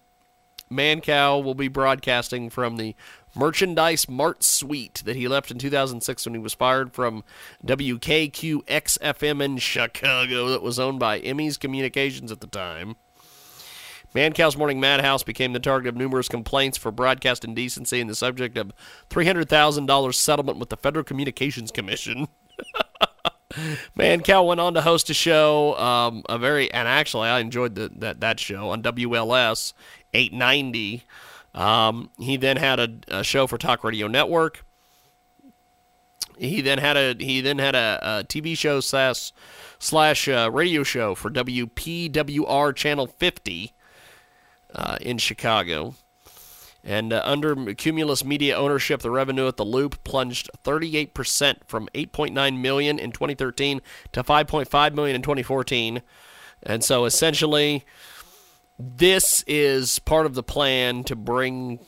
[0.71, 2.95] Mancow will be broadcasting from the
[3.35, 7.25] merchandise mart suite that he left in 2006 when he was fired from
[7.65, 8.65] WKQX
[8.99, 12.97] FM in Chicago that was owned by Emmis Communications at the time.
[14.15, 18.59] Mancow's Morning Madhouse became the target of numerous complaints for broadcast indecency and the subject
[18.59, 18.73] of
[19.09, 22.29] $300,000 settlement with the Federal Communications Commission.
[23.99, 27.91] Mancow went on to host a show, um, a very, and actually I enjoyed the,
[27.97, 29.73] that that show on WLS
[30.13, 31.05] 890.
[31.55, 34.65] Um, he then had a, a, show for Talk Radio Network.
[36.39, 39.33] He then had a he then had a, a TV show slash
[39.79, 43.73] slash uh, radio show for WPWR Channel 50
[44.75, 45.95] uh, in Chicago.
[46.85, 52.61] And uh, under Cumulus Media ownership, the revenue at the Loop plunged 38% from 8.9
[52.61, 53.81] million in 2013
[54.13, 56.03] to 5.5 million in 2014.
[56.65, 57.85] And so essentially,
[58.97, 61.79] this is part of the plan to bring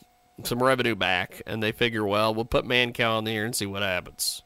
[0.45, 1.43] some revenue back.
[1.47, 4.43] And they figure, well, we'll put Mancow on the air and see what happens.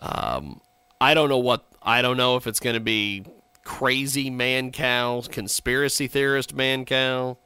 [0.00, 0.60] Um,
[1.00, 3.24] I don't know what I don't know if it's going to be
[3.62, 7.36] crazy Mancow, conspiracy theorist Mancow.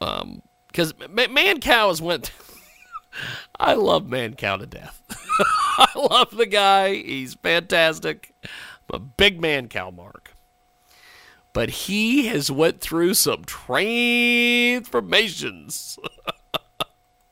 [0.00, 2.32] Um, because Mancow has went.
[3.60, 5.00] I love Mancow to death.
[5.78, 6.94] I love the guy.
[6.94, 8.34] He's fantastic.
[8.90, 10.23] I'm a big Mancow mark.
[11.54, 15.98] But he has went through some transformations.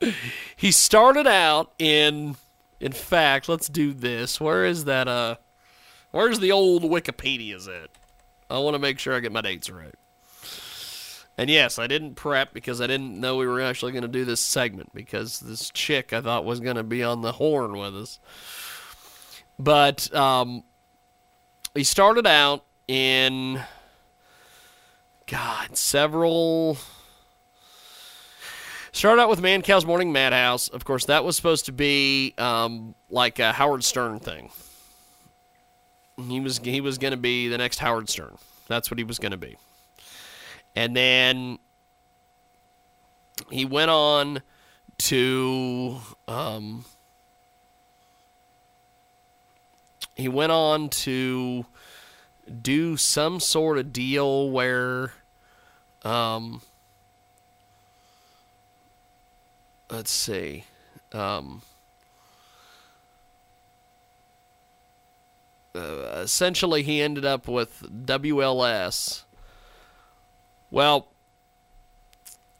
[0.55, 2.37] he started out in
[2.79, 4.41] in fact, let's do this.
[4.41, 5.35] Where is that uh
[6.11, 7.91] where's the old Wikipedia's at?
[8.49, 9.93] I want to make sure I get my dates right.
[11.37, 14.25] And yes, I didn't prep because I didn't know we were actually going to do
[14.25, 17.95] this segment because this chick I thought was going to be on the horn with
[17.95, 18.19] us.
[19.57, 20.63] But um,
[21.73, 23.61] he started out in,
[25.27, 26.77] God, several.
[28.91, 30.67] Started out with Mancow's Morning Madhouse.
[30.67, 34.51] Of course, that was supposed to be um, like a Howard Stern thing.
[36.27, 38.37] He was he was going to be the next Howard Stern.
[38.67, 39.57] That's what he was going to be.
[40.75, 41.57] And then
[43.49, 44.41] he went on
[44.99, 45.97] to
[46.27, 46.85] um,
[50.15, 51.65] he went on to
[52.61, 55.13] do some sort of deal where,
[56.03, 56.61] um,
[59.89, 60.65] let's see,
[61.11, 61.61] um,
[65.75, 69.23] uh, essentially he ended up with WLS.
[70.69, 71.07] Well,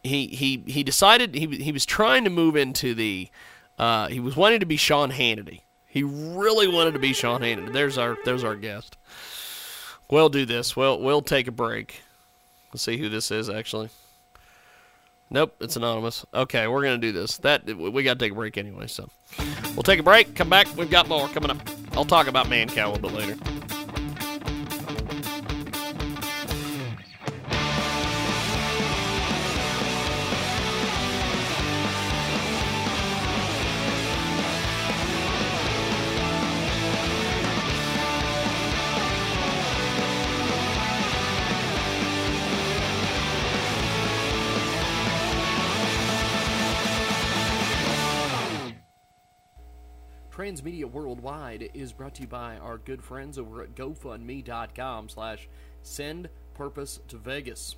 [0.04, 3.30] he he he decided he he was trying to move into the
[3.80, 5.62] uh, he was wanting to be Sean Hannity.
[5.88, 7.72] He really wanted to be Sean Hannity.
[7.72, 8.98] There's our there's our guest.
[10.10, 10.76] We'll do this.
[10.76, 12.02] We'll we'll take a break.
[12.74, 13.90] Let's see who this is actually.
[15.30, 16.26] Nope, it's anonymous.
[16.34, 17.38] Okay, we're gonna do this.
[17.38, 18.88] That we got to take a break anyway.
[18.88, 19.10] So
[19.76, 20.36] we'll take a break.
[20.36, 20.68] Come back.
[20.78, 21.58] We've got more coming up.
[21.94, 23.63] I'll talk about Mancow a little bit later.
[50.44, 55.48] Transmedia Worldwide is brought to you by our good friends over at GoFundMe.com slash
[55.84, 57.78] send purpose to Vegas.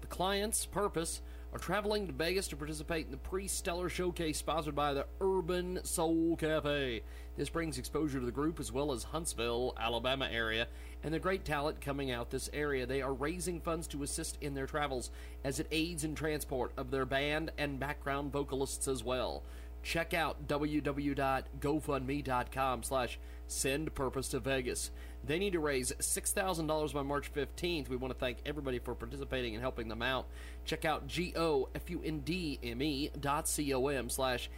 [0.00, 1.22] The client's purpose
[1.52, 6.34] are traveling to Vegas to participate in the pre-stellar showcase sponsored by the Urban Soul
[6.34, 7.02] Cafe.
[7.36, 10.66] This brings exposure to the group as well as Huntsville, Alabama area,
[11.04, 12.86] and the great talent coming out this area.
[12.86, 15.12] They are raising funds to assist in their travels
[15.44, 19.44] as it aids in transport of their band and background vocalists as well
[19.84, 24.90] check out www.gofundme.com slash send purpose to Vegas.
[25.22, 27.88] They need to raise $6,000 by March 15th.
[27.88, 30.26] We want to thank everybody for participating and helping them out.
[30.64, 34.50] Check out G-O-F-U-N-D-M-E dot C-O-M slash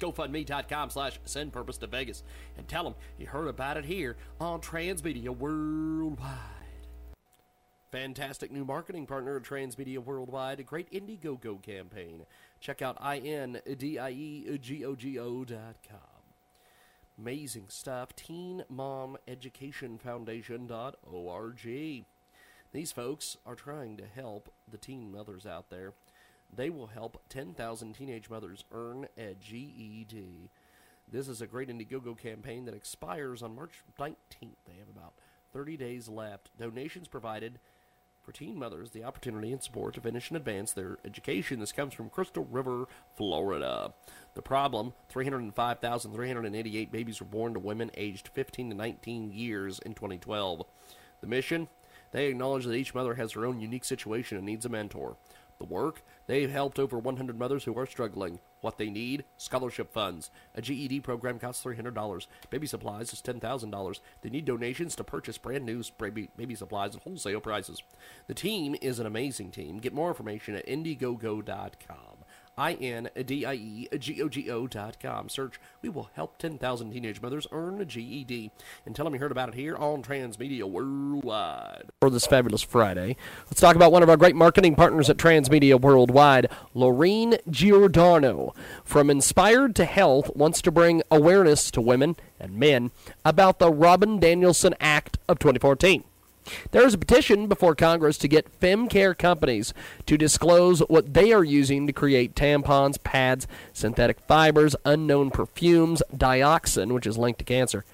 [0.00, 2.22] GoFundMe.com slash send purpose to Vegas
[2.56, 6.59] and tell them you heard about it here on Transmedia Worldwide.
[7.90, 12.24] Fantastic new marketing partner Transmedia Worldwide, a great Indiegogo campaign.
[12.60, 13.58] Check out indiegogo.com.
[17.18, 18.14] Amazing stuff.
[18.14, 22.04] Teen Mom Education Foundation.org.
[22.72, 25.92] These folks are trying to help the teen mothers out there.
[26.54, 30.48] They will help 10,000 teenage mothers earn a GED.
[31.10, 34.14] This is a great Indiegogo campaign that expires on March 19th.
[34.64, 35.14] They have about
[35.52, 36.56] 30 days left.
[36.56, 37.58] Donations provided
[38.22, 41.60] for teen mothers the opportunity and support to finish and advance their education.
[41.60, 43.92] This comes from Crystal River, Florida.
[44.34, 50.62] The problem 305,388 babies were born to women aged 15 to 19 years in 2012.
[51.20, 51.68] The mission
[52.12, 55.16] they acknowledge that each mother has her own unique situation and needs a mentor.
[55.58, 58.40] The work they've helped over 100 mothers who are struggling.
[58.60, 60.30] What they need scholarship funds.
[60.54, 62.26] A GED program costs $300.
[62.50, 64.00] Baby supplies is $10,000.
[64.22, 67.82] They need donations to purchase brand new baby, baby supplies at wholesale prices.
[68.26, 69.78] The team is an amazing team.
[69.78, 72.19] Get more information at Indiegogo.com.
[72.60, 75.30] I-N-D-I-E-G-O-G-O dot com.
[75.30, 78.50] Search We Will Help 10,000 Teenage Mothers Earn a GED.
[78.84, 81.88] And tell them you heard about it here on Transmedia Worldwide.
[82.02, 85.80] For this fabulous Friday, let's talk about one of our great marketing partners at Transmedia
[85.80, 88.54] Worldwide, Lorene Giordano.
[88.84, 92.90] From Inspired to Health wants to bring awareness to women and men
[93.24, 96.04] about the Robin Danielson Act of 2014.
[96.70, 99.72] There is a petition before Congress to get femcare companies
[100.06, 106.92] to disclose what they are using to create tampons, pads, synthetic fibers, unknown perfumes, dioxin,
[106.92, 107.84] which is linked to cancer.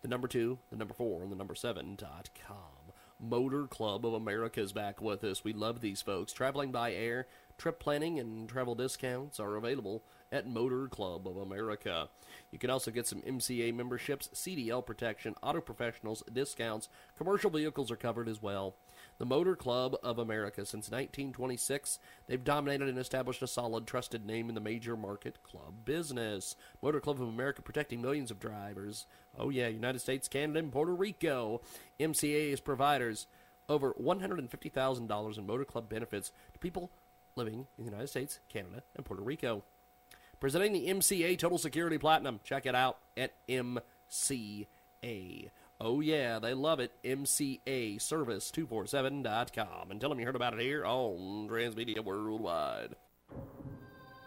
[0.00, 2.86] The number two, the number four, and the number seven dot com.
[3.18, 5.44] Motor Club of America is back with us.
[5.44, 6.32] We love these folks.
[6.32, 7.26] Traveling by air,
[7.58, 10.02] trip planning, and travel discounts are available
[10.32, 12.08] at Motor Club of America.
[12.50, 16.88] You can also get some MCA memberships, CDL protection, auto professionals, discounts.
[17.16, 18.76] Commercial vehicles are covered as well.
[19.18, 20.66] The Motor Club of America.
[20.66, 25.84] Since 1926, they've dominated and established a solid, trusted name in the major market club
[25.84, 26.56] business.
[26.82, 29.06] Motor Club of America protecting millions of drivers.
[29.38, 31.62] Oh, yeah, United States, Canada, and Puerto Rico.
[32.00, 33.26] MCA's providers
[33.68, 36.90] over $150,000 in Motor Club benefits to people
[37.36, 39.62] living in the United States, Canada, and Puerto Rico.
[40.40, 42.40] Presenting the MCA Total Security Platinum.
[42.44, 44.66] Check it out at MCA.
[45.80, 46.92] Oh, yeah, they love it.
[47.04, 49.90] MCAService247.com.
[49.90, 52.94] And tell them you heard about it here on Transmedia Worldwide.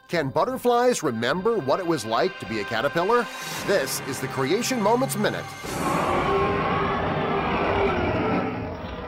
[0.07, 3.28] Can butterflies remember what it was like to be a caterpillar?
[3.68, 5.45] This is the Creation Moments Minute.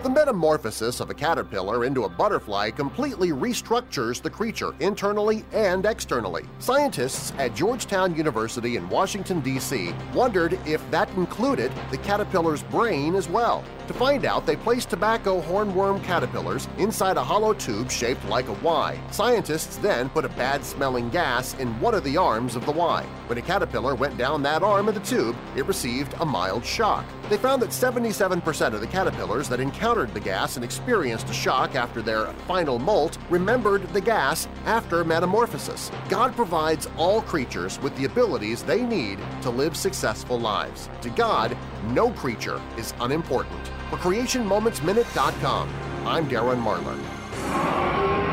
[0.04, 6.44] The metamorphosis of a caterpillar into a butterfly completely restructures the creature internally and externally.
[6.58, 9.94] Scientists at Georgetown University in Washington, D.C.
[10.16, 13.64] wondered if that included the caterpillar's brain as well.
[13.88, 18.54] To find out, they placed tobacco hornworm caterpillars inside a hollow tube shaped like a
[18.54, 19.00] Y.
[19.12, 23.06] Scientists then put a bad-smelling gas in one of the arms of the Y.
[23.28, 27.06] When a caterpillar went down that arm of the tube, it received a mild shock.
[27.30, 31.76] They found that 77% of the caterpillars that encountered the gas and experienced a shock
[31.76, 35.92] after their final molt remembered the gas after metamorphosis.
[36.08, 40.90] God provides all creatures with the abilities they need to live successful lives.
[41.02, 41.58] To God,
[41.90, 43.68] no creature is unimportant.
[43.90, 45.70] For CreationMomentsMinute.com,
[46.06, 48.31] I'm Darren Marlar.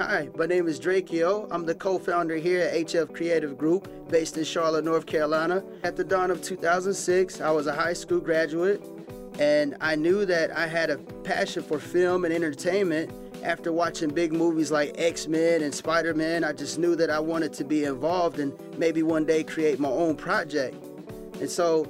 [0.00, 1.46] Hi, my name is Drake Yo.
[1.50, 5.62] I'm the co-founder here at HF Creative Group, based in Charlotte, North Carolina.
[5.82, 8.82] At the dawn of 2006, I was a high school graduate,
[9.38, 13.12] and I knew that I had a passion for film and entertainment.
[13.42, 17.64] After watching big movies like X-Men and Spider-Man, I just knew that I wanted to
[17.64, 20.82] be involved and maybe one day create my own project.
[21.40, 21.86] And so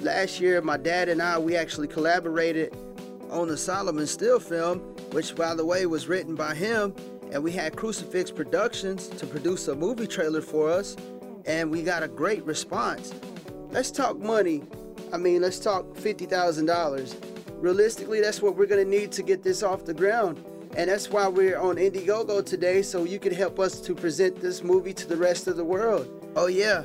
[0.00, 2.76] last year, my dad and I, we actually collaborated
[3.30, 4.80] on the Solomon Still film,
[5.12, 6.94] which by the way was written by him
[7.34, 10.96] and we had Crucifix Productions to produce a movie trailer for us,
[11.46, 13.12] and we got a great response.
[13.70, 14.62] Let's talk money.
[15.12, 17.16] I mean, let's talk $50,000.
[17.60, 20.44] Realistically, that's what we're gonna need to get this off the ground.
[20.76, 24.62] And that's why we're on Indiegogo today, so you can help us to present this
[24.62, 26.08] movie to the rest of the world.
[26.36, 26.84] Oh, yeah,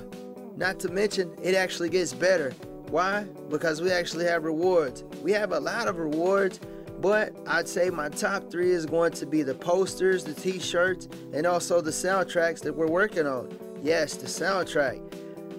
[0.57, 2.53] not to mention, it actually gets better.
[2.89, 3.25] Why?
[3.49, 5.03] Because we actually have rewards.
[5.21, 6.59] We have a lot of rewards,
[7.01, 11.07] but I'd say my top three is going to be the posters, the t shirts,
[11.33, 13.57] and also the soundtracks that we're working on.
[13.81, 15.01] Yes, the soundtrack.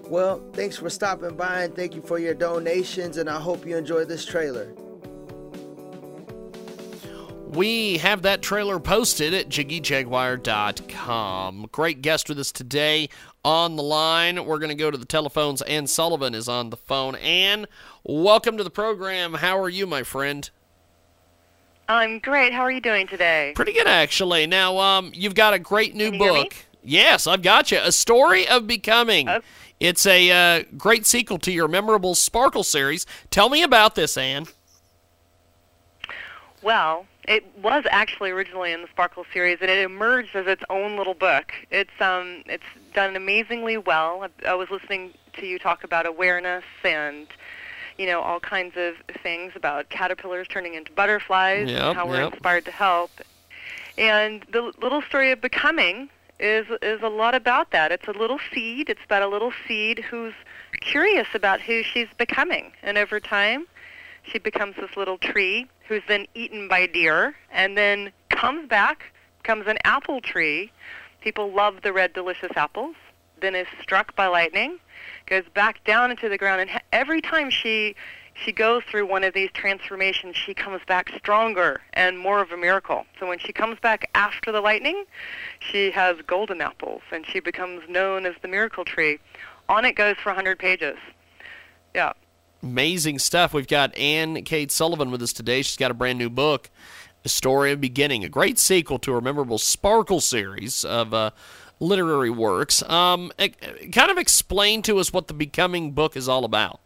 [0.07, 3.77] Well, thanks for stopping by and thank you for your donations, and I hope you
[3.77, 4.73] enjoy this trailer.
[7.47, 11.67] We have that trailer posted at jiggyjaguar.com.
[11.71, 13.09] Great guest with us today
[13.43, 14.45] on the line.
[14.45, 15.61] We're going to go to the telephones.
[15.63, 17.15] Ann Sullivan is on the phone.
[17.15, 17.65] Ann,
[18.03, 19.33] welcome to the program.
[19.33, 20.49] How are you, my friend?
[21.91, 22.53] I'm great.
[22.53, 23.51] How are you doing today?
[23.53, 24.47] Pretty good, actually.
[24.47, 26.43] Now, um, you've got a great new Can you hear me?
[26.43, 26.55] book.
[26.83, 27.79] Yes, I've got you.
[27.83, 29.27] A Story of Becoming.
[29.27, 29.41] Oh.
[29.81, 33.05] It's a uh, great sequel to your memorable Sparkle series.
[33.29, 34.45] Tell me about this, Anne.
[36.61, 40.97] Well, it was actually originally in the Sparkle series, and it emerged as its own
[40.97, 41.51] little book.
[41.71, 42.63] It's um, it's
[42.93, 44.27] done amazingly well.
[44.45, 47.27] I, I was listening to you talk about awareness and
[47.97, 52.23] you know all kinds of things about caterpillars turning into butterflies Yep, and how we're
[52.23, 52.33] yep.
[52.33, 53.11] inspired to help.
[53.97, 57.91] And the little story of becoming is is a lot about that.
[57.91, 58.89] It's a little seed.
[58.89, 60.33] It's about a little seed who's
[60.81, 63.67] curious about who she's becoming, and over time,
[64.23, 69.11] she becomes this little tree who's then eaten by deer, and then comes back,
[69.41, 70.71] becomes an apple tree,
[71.21, 72.95] People love the red, delicious apples.
[73.41, 74.79] Then is struck by lightning,
[75.25, 77.95] goes back down into the ground, and every time she
[78.33, 82.57] she goes through one of these transformations, she comes back stronger and more of a
[82.57, 83.05] miracle.
[83.19, 85.05] So when she comes back after the lightning,
[85.59, 89.19] she has golden apples, and she becomes known as the miracle tree.
[89.69, 90.97] On it goes for 100 pages.
[91.93, 92.13] Yeah.
[92.63, 93.53] Amazing stuff.
[93.53, 95.61] We've got Anne Kate Sullivan with us today.
[95.61, 96.69] She's got a brand new book,
[97.25, 101.31] A Story of Beginning, a great sequel to her memorable Sparkle series of uh,
[101.81, 102.81] literary works.
[102.89, 106.79] Um, kind of explain to us what the Becoming book is all about.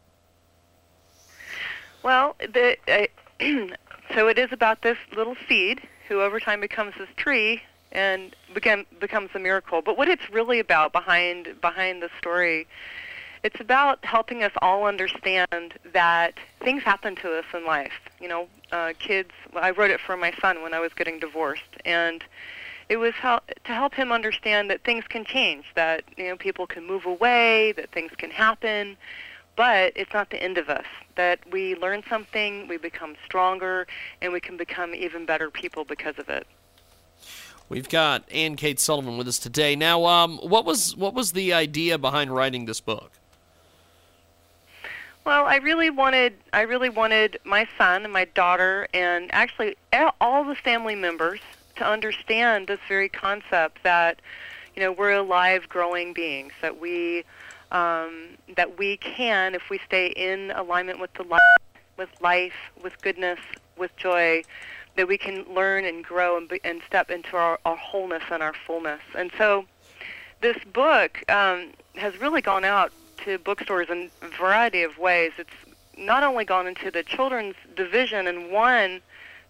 [2.01, 3.07] Well, the, uh,
[4.13, 8.85] so it is about this little seed who over time becomes this tree and become,
[8.99, 9.81] becomes a miracle.
[9.81, 12.67] But what it's really about behind behind the story,
[13.43, 17.93] it's about helping us all understand that things happen to us in life.
[18.19, 19.31] You know, uh, kids.
[19.55, 22.23] I wrote it for my son when I was getting divorced, and
[22.89, 26.67] it was how, to help him understand that things can change, that you know people
[26.67, 28.97] can move away, that things can happen,
[29.55, 30.86] but it's not the end of us.
[31.15, 33.88] That we learn something, we become stronger,
[34.21, 36.45] and we can become even better people because of it.
[37.67, 39.75] We've got Ann Kate Sullivan with us today.
[39.75, 43.11] Now, um, what was what was the idea behind writing this book?
[45.25, 49.75] Well, I really wanted I really wanted my son and my daughter and actually
[50.21, 51.39] all the family members
[51.78, 54.21] to understand this very concept that
[54.76, 56.53] you know we're alive, growing beings.
[56.61, 57.23] That we
[57.71, 61.39] um, that we can, if we stay in alignment with the light,
[61.97, 63.39] with life, with goodness,
[63.78, 64.43] with joy,
[64.95, 68.41] that we can learn and grow and, be, and step into our, our wholeness and
[68.41, 69.01] our fullness.
[69.17, 69.65] And so,
[70.41, 72.91] this book um, has really gone out
[73.23, 75.32] to bookstores in a variety of ways.
[75.38, 75.49] It's
[75.97, 79.01] not only gone into the children's division and won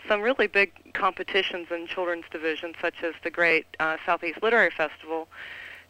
[0.07, 5.27] some really big competitions in children's division, such as the Great uh, Southeast Literary Festival,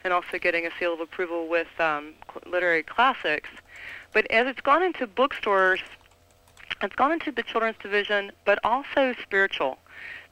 [0.04, 2.14] and also getting a seal of approval with um,
[2.46, 3.50] literary classics.
[4.14, 5.82] But as it's gone into bookstores,
[6.82, 9.78] it's gone into the children's division, but also spiritual,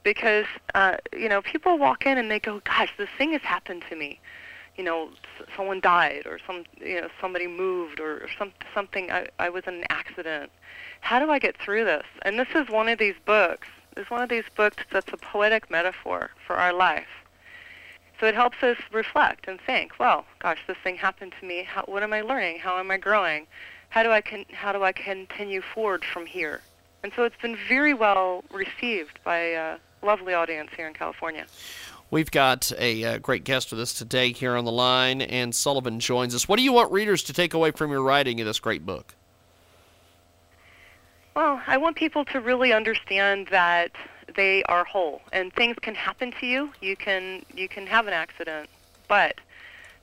[0.02, 3.84] because uh, you know people walk in and they go, "Gosh, this thing has happened
[3.90, 4.20] to me."
[4.76, 5.10] You know,
[5.56, 9.10] someone died, or some, you know, somebody moved, or, some something.
[9.10, 10.50] I, I was in an accident.
[11.00, 12.06] How do I get through this?
[12.22, 13.68] And this is one of these books.
[13.96, 17.06] It's one of these books that's a poetic metaphor for our life.
[18.20, 21.64] So it helps us reflect and think, well, gosh, this thing happened to me.
[21.64, 22.58] How, what am I learning?
[22.58, 23.46] How am I growing?
[23.90, 26.62] How do I con- how do I continue forward from here?
[27.02, 31.46] And so it's been very well received by a lovely audience here in California.
[32.14, 35.98] We've got a uh, great guest with us today here on the line, Ann Sullivan
[35.98, 36.48] joins us.
[36.48, 39.16] What do you want readers to take away from your writing of this great book?
[41.34, 43.90] Well, I want people to really understand that
[44.32, 46.70] they are whole, and things can happen to you.
[46.80, 48.68] You can you can have an accident,
[49.08, 49.40] but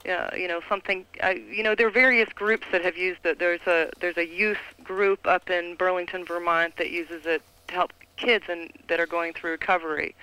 [0.05, 1.05] uh, you know something.
[1.23, 3.39] Uh, you know there are various groups that have used it.
[3.39, 7.93] There's a there's a youth group up in Burlington, Vermont, that uses it to help
[8.17, 10.13] kids and that are going through recovery.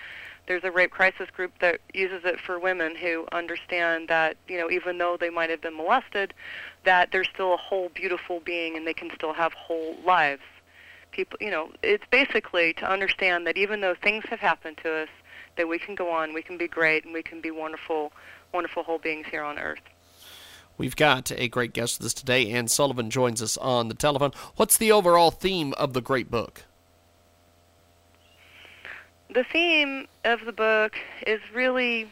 [0.49, 4.71] There's a rape crisis group that uses it for women who understand that you know
[4.71, 6.35] even though they might have been molested,
[6.85, 10.43] that they're still a whole beautiful being and they can still have whole lives
[11.11, 15.09] people you know it's basically to understand that even though things have happened to us
[15.57, 18.13] that we can go on we can be great and we can be wonderful
[18.53, 19.81] wonderful whole beings here on earth
[20.79, 24.31] We've got a great guest with us today, Ann Sullivan joins us on the telephone.
[24.55, 26.67] What's the overall theme of the great book?
[29.33, 32.09] The theme of the book is really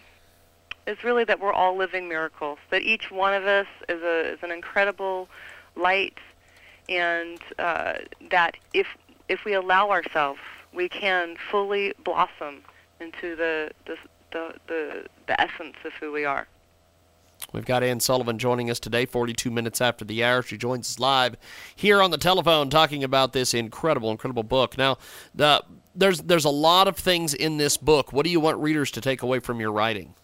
[0.87, 4.39] is really that we're all living miracles that each one of us is a is
[4.43, 5.29] an incredible
[5.75, 6.19] light
[6.89, 7.95] and uh,
[8.31, 8.87] that if
[9.29, 10.41] if we allow ourselves
[10.73, 12.61] we can fully blossom
[13.01, 13.97] into the the
[14.33, 16.47] the, the, the essence of who we are
[17.53, 20.43] We've got Ann Sullivan joining us today, 42 minutes after the hour.
[20.43, 21.37] She joins us live
[21.75, 24.77] here on the telephone talking about this incredible, incredible book.
[24.77, 24.99] Now,
[25.35, 25.63] the,
[25.97, 28.13] there's there's a lot of things in this book.
[28.13, 30.15] What do you want readers to take away from your writing?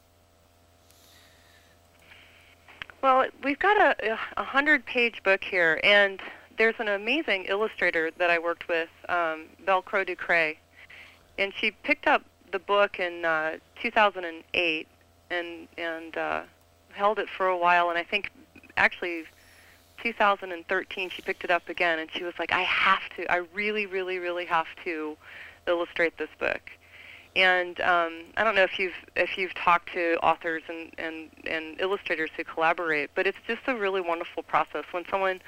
[3.02, 6.20] Well, we've got a, a hundred page book here, and
[6.56, 10.56] there's an amazing illustrator that I worked with, um, Velcro Ducray,
[11.38, 14.86] and she picked up the book in uh, 2008
[15.30, 16.42] and and uh,
[16.92, 18.30] held it for a while, and I think
[18.76, 19.24] actually
[20.02, 23.86] 2013 she picked it up again, and she was like, I have to, I really,
[23.86, 25.16] really, really have to
[25.66, 26.70] illustrate this book.
[27.34, 31.80] And um, I don't know if you've if you've talked to authors and, and, and
[31.80, 35.40] illustrators who collaborate, but it's just a really wonderful process when someone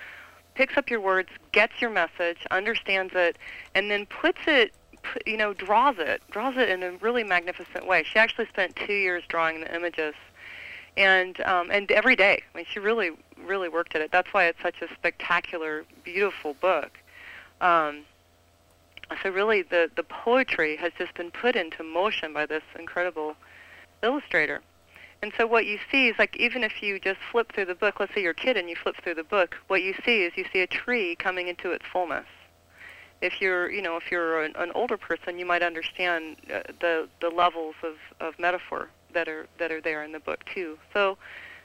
[0.54, 3.36] picks up your words, gets your message, understands it,
[3.74, 4.72] and then puts it,
[5.26, 8.02] you know, draws it, draws it in a really magnificent way.
[8.02, 10.14] She actually spent two years drawing the images,
[10.96, 12.42] and um, and every day.
[12.54, 13.10] I mean, she really
[13.44, 14.10] really worked at it.
[14.10, 16.98] That's why it's such a spectacular, beautiful book.
[17.60, 18.04] Um,
[19.22, 23.36] so really, the the poetry has just been put into motion by this incredible
[24.02, 24.60] illustrator.
[25.22, 27.98] And so what you see is like even if you just flip through the book,
[27.98, 30.34] let's say you're a kid and you flip through the book, what you see is
[30.36, 32.26] you see a tree coming into its fullness.
[33.22, 37.08] If you're, you know, if you're an, an older person, you might understand uh, the
[37.20, 40.78] the levels of, of metaphor that are that are there in the book too.
[40.92, 41.16] So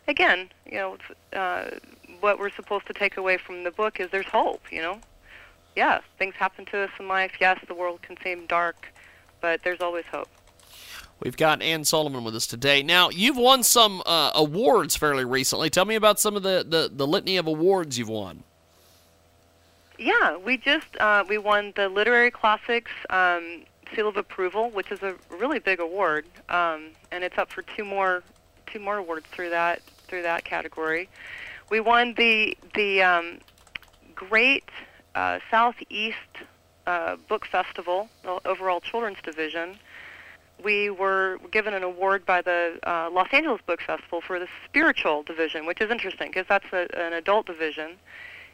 [0.08, 0.98] again, you know,
[1.34, 1.72] uh,
[2.22, 4.62] what we're supposed to take away from the book is there's hope.
[4.72, 5.02] You know,
[5.76, 7.34] yeah, things happen to us in life.
[7.40, 8.92] Yes, the world can seem dark,
[9.42, 10.30] but there's always hope.
[11.22, 12.82] We've got Anne Solomon with us today.
[12.82, 15.70] Now, you've won some uh, awards fairly recently.
[15.70, 18.44] Tell me about some of the, the, the litany of awards you've won.
[19.98, 23.64] Yeah, we just uh, we won the Literary Classics um,
[23.94, 27.84] Seal of Approval, which is a really big award, um, and it's up for two
[27.84, 28.24] more
[28.66, 31.10] two more awards through that through that category.
[31.70, 33.40] We won the the um,
[34.16, 34.70] Great
[35.16, 36.18] uh, Southeast
[36.88, 39.78] uh, Book Festival, the overall children's division.
[40.64, 45.24] We were given an award by the uh, Los Angeles Book Festival for the spiritual
[45.24, 47.92] division, which is interesting because that's a, an adult division.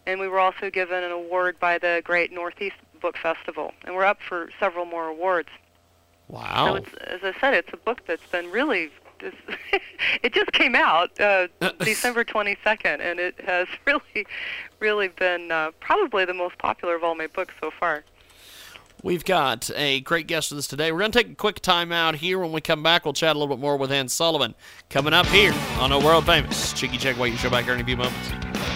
[0.06, 4.06] And we were also given an award by the Great Northeast Book Festival, and we're
[4.06, 5.50] up for several more awards.
[6.28, 6.68] Wow!
[6.68, 8.92] So it's, as I said, it's a book that's been really.
[9.20, 9.38] Just
[10.24, 11.48] it just came out uh,
[11.80, 14.26] December 22nd, and it has really,
[14.80, 18.04] really been uh, probably the most popular of all my books so far.
[19.04, 20.92] We've got a great guest with us today.
[20.92, 22.40] We're going to take a quick time out here.
[22.40, 24.56] When we come back, we'll chat a little bit more with Anne Sullivan.
[24.90, 27.98] Coming up here on a world famous Jiggy Jaguar Show back here in a few
[27.98, 28.75] moments.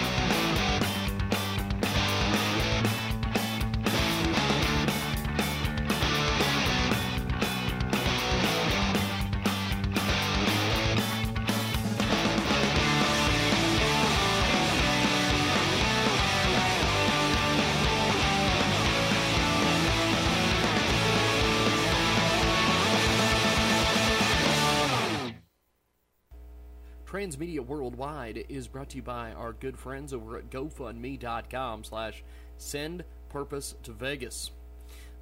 [27.30, 32.24] Transmedia Worldwide is brought to you by our good friends over at GoFundMe.com slash
[32.58, 34.50] send purpose to Vegas.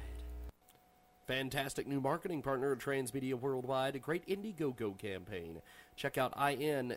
[1.28, 5.60] Fantastic new marketing partner Transmedia Worldwide, a great Indiegogo campaign.
[5.94, 6.94] Check out indiegogo.com.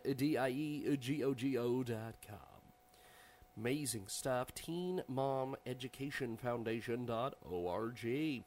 [3.58, 4.54] Amazing stuff.
[4.54, 8.44] Teen Mom Education Foundation.org.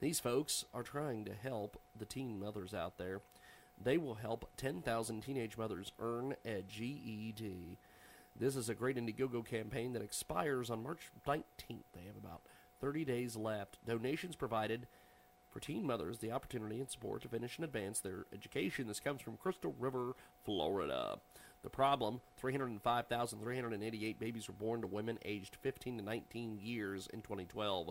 [0.00, 3.20] These folks are trying to help the teen mothers out there.
[3.78, 7.76] They will help 10,000 teenage mothers earn a GED.
[8.34, 11.84] This is a great Indiegogo campaign that expires on March 19th.
[11.94, 12.40] They have about
[12.80, 13.84] 30 days left.
[13.84, 14.86] Donations provided
[15.50, 18.86] for teen mothers the opportunity and support to finish and advance their education.
[18.86, 21.18] This comes from Crystal River, Florida.
[21.62, 27.90] The problem 305,388 babies were born to women aged 15 to 19 years in 2012.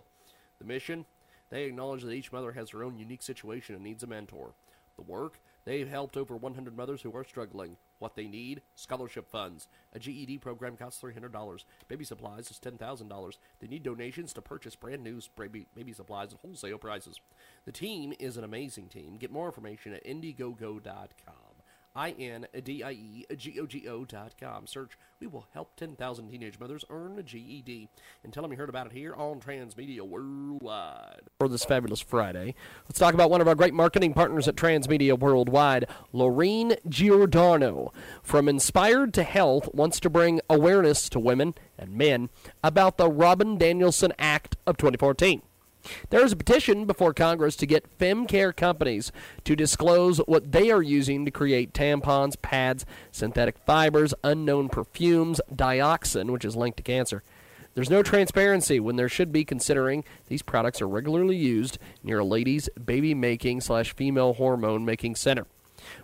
[0.58, 1.04] The mission
[1.50, 4.54] they acknowledge that each mother has her own unique situation and needs a mentor.
[4.96, 7.76] The work they've helped over 100 mothers who are struggling.
[8.00, 9.68] What they need scholarship funds.
[9.92, 11.64] A GED program costs $300.
[11.86, 13.36] Baby supplies is $10,000.
[13.60, 17.20] They need donations to purchase brand new baby, baby supplies at wholesale prices.
[17.66, 19.16] The team is an amazing team.
[19.18, 21.49] Get more information at Indiegogo.com.
[21.94, 24.66] I N D I E G O G O dot com.
[24.66, 27.88] Search We Will Help 10,000 Teenage Mothers Earn a GED.
[28.22, 31.22] And tell them you heard about it here on Transmedia Worldwide.
[31.38, 35.18] For this fabulous Friday, let's talk about one of our great marketing partners at Transmedia
[35.18, 37.92] Worldwide, Lorene Giordano.
[38.22, 42.30] From Inspired to Health, wants to bring awareness to women and men
[42.62, 45.42] about the Robin Danielson Act of 2014.
[46.10, 49.12] There is a petition before Congress to get femcare companies
[49.44, 56.30] to disclose what they are using to create tampons, pads, synthetic fibers, unknown perfumes, dioxin,
[56.30, 57.22] which is linked to cancer.
[57.74, 62.24] There's no transparency when there should be, considering these products are regularly used near a
[62.24, 65.46] lady's baby making slash female hormone making center.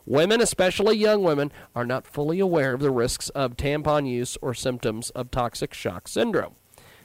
[0.06, 4.54] Women, especially young women, are not fully aware of the risks of tampon use or
[4.54, 6.54] symptoms of toxic shock syndrome.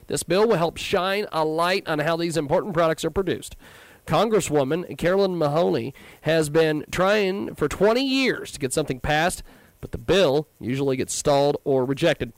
[0.06, 3.56] This bill will help shine a light on how these important products are produced.
[4.06, 9.42] Congresswoman Carolyn Maloney has been trying for 20 years to get something passed,
[9.80, 12.32] but the bill usually gets stalled or rejected.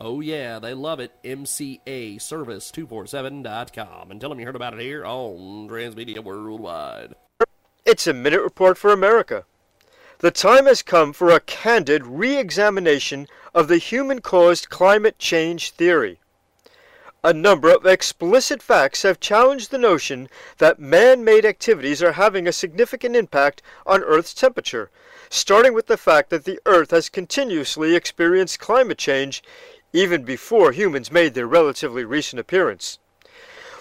[0.00, 1.12] Oh, yeah, they love it.
[1.24, 4.10] MCAService247.com.
[4.10, 7.14] And tell them you heard about it here on Transmedia Worldwide.
[7.84, 9.44] It's a minute report for America.
[10.18, 15.70] The time has come for a candid re examination of the human caused climate change
[15.70, 16.20] theory.
[17.24, 22.46] A number of explicit facts have challenged the notion that man made activities are having
[22.46, 24.88] a significant impact on Earth's temperature,
[25.28, 29.42] starting with the fact that the Earth has continuously experienced climate change
[29.92, 33.00] even before humans made their relatively recent appearance.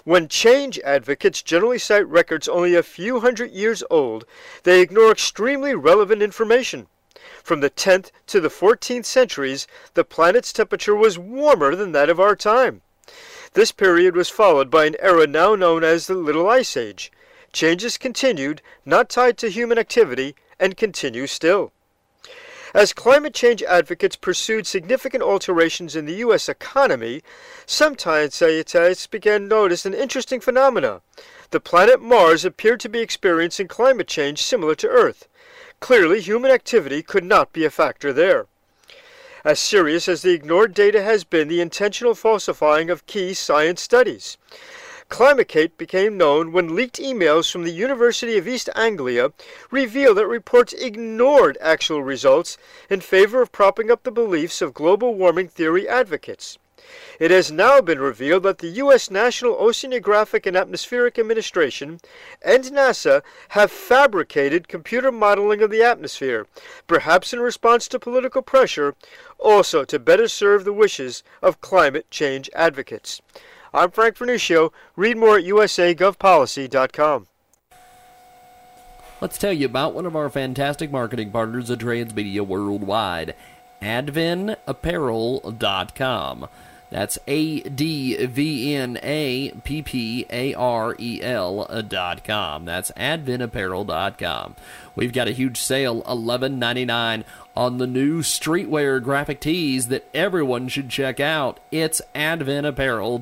[0.03, 4.25] When change advocates generally cite records only a few hundred years old,
[4.63, 6.87] they ignore extremely relevant information.
[7.43, 12.19] From the 10th to the 14th centuries, the planet's temperature was warmer than that of
[12.19, 12.81] our time.
[13.57, 17.11] This period was followed by an era now known as the Little Ice Age.
[17.51, 21.71] Changes continued, not tied to human activity, and continue still.
[22.75, 26.47] As climate change advocates pursued significant alterations in the U.S.
[26.47, 27.23] economy,
[27.65, 31.01] some scientists began to notice an interesting phenomena.
[31.49, 35.27] The planet Mars appeared to be experiencing climate change similar to Earth.
[35.79, 38.45] Clearly, human activity could not be a factor there.
[39.43, 44.37] As serious as the ignored data has been the intentional falsifying of key science studies.
[45.09, 49.31] ClimateGate became known when leaked emails from the University of East Anglia
[49.71, 52.57] revealed that reports ignored actual results
[52.89, 56.57] in favor of propping up the beliefs of global warming theory advocates.
[57.19, 59.09] It has now been revealed that the U.S.
[59.09, 61.99] National Oceanographic and Atmospheric Administration
[62.43, 66.45] and NASA have fabricated computer modeling of the atmosphere,
[66.85, 68.93] perhaps in response to political pressure,
[69.39, 73.19] also to better serve the wishes of climate change advocates.
[73.73, 74.71] I'm Frank Vernuccio.
[74.95, 77.27] Read more at usagovpolicy.com.
[79.19, 83.33] Let's tell you about one of our fantastic marketing partners at Transmedia Worldwide,
[83.81, 86.47] AdvinApparel.com.
[86.89, 92.63] That's A D V N A P P A R E L dot com.
[92.65, 92.91] That's
[93.83, 94.55] dot com.
[94.95, 97.25] We've got a huge sale, eleven ninety nine,
[97.55, 101.59] on the new streetwear graphic tees that everyone should check out.
[101.71, 102.01] It's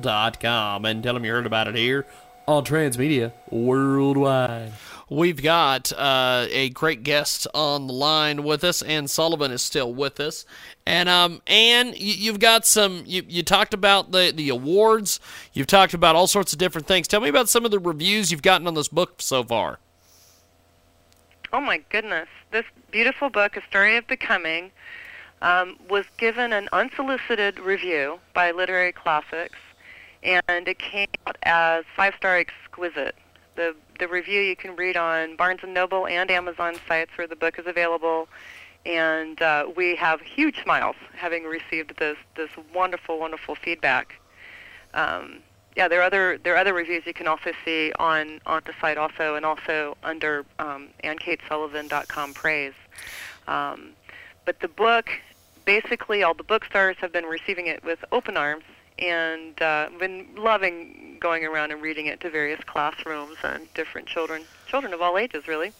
[0.00, 2.06] dot com, And tell them you heard about it here
[2.46, 4.72] on Transmedia Worldwide.
[5.08, 8.82] We've got uh, a great guest on the line with us.
[8.82, 10.44] Ann Sullivan is still with us,
[10.84, 13.04] and um, you, have got some.
[13.06, 15.20] You, you talked about the the awards.
[15.52, 17.06] You've talked about all sorts of different things.
[17.06, 19.78] Tell me about some of the reviews you've gotten on this book so far.
[21.52, 24.72] Oh my goodness, this beautiful book, A Story of Becoming.
[25.42, 29.58] um, was given an unsolicited review by Literary Classics,
[30.22, 33.14] and it came out as five-star exquisite.
[33.56, 37.36] The the review you can read on Barnes and Noble and Amazon sites where the
[37.36, 38.28] book is available,
[38.84, 44.20] and uh, we have huge smiles having received this this wonderful wonderful feedback.
[44.94, 45.38] Um,
[45.76, 48.72] yeah, there are other there are other reviews you can also see on on the
[48.80, 52.74] site also, and also under um, AnnKateSullivan.com praise.
[53.46, 53.90] Um,
[54.44, 55.10] but the book,
[55.64, 58.64] basically, all the bookstores have been receiving it with open arms,
[58.98, 64.42] and uh, been loving going around and reading it to various classrooms and different children,
[64.66, 65.72] children of all ages, really.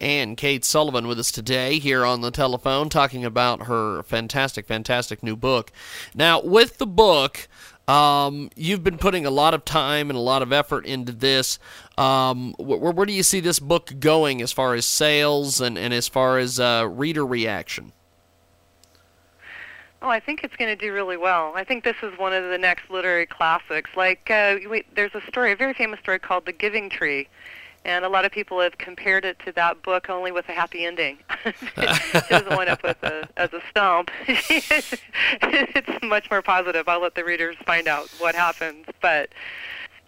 [0.00, 5.22] Ann Kate Sullivan with us today here on the telephone talking about her fantastic, fantastic
[5.22, 5.70] new book.
[6.14, 7.48] Now, with the book,
[7.86, 11.58] um, you've been putting a lot of time and a lot of effort into this.
[11.98, 15.92] Um, where, where do you see this book going as far as sales and, and
[15.92, 17.92] as far as uh, reader reaction?
[20.02, 21.52] Oh, I think it's going to do really well.
[21.54, 23.90] I think this is one of the next literary classics.
[23.94, 27.28] Like, uh, we, there's a story, a very famous story called The Giving Tree,
[27.84, 30.86] and a lot of people have compared it to that book only with a happy
[30.86, 31.18] ending.
[31.44, 34.10] it doesn't wind up with a, as a stump.
[34.26, 36.88] it's much more positive.
[36.88, 38.86] I'll let the readers find out what happens.
[39.02, 39.28] But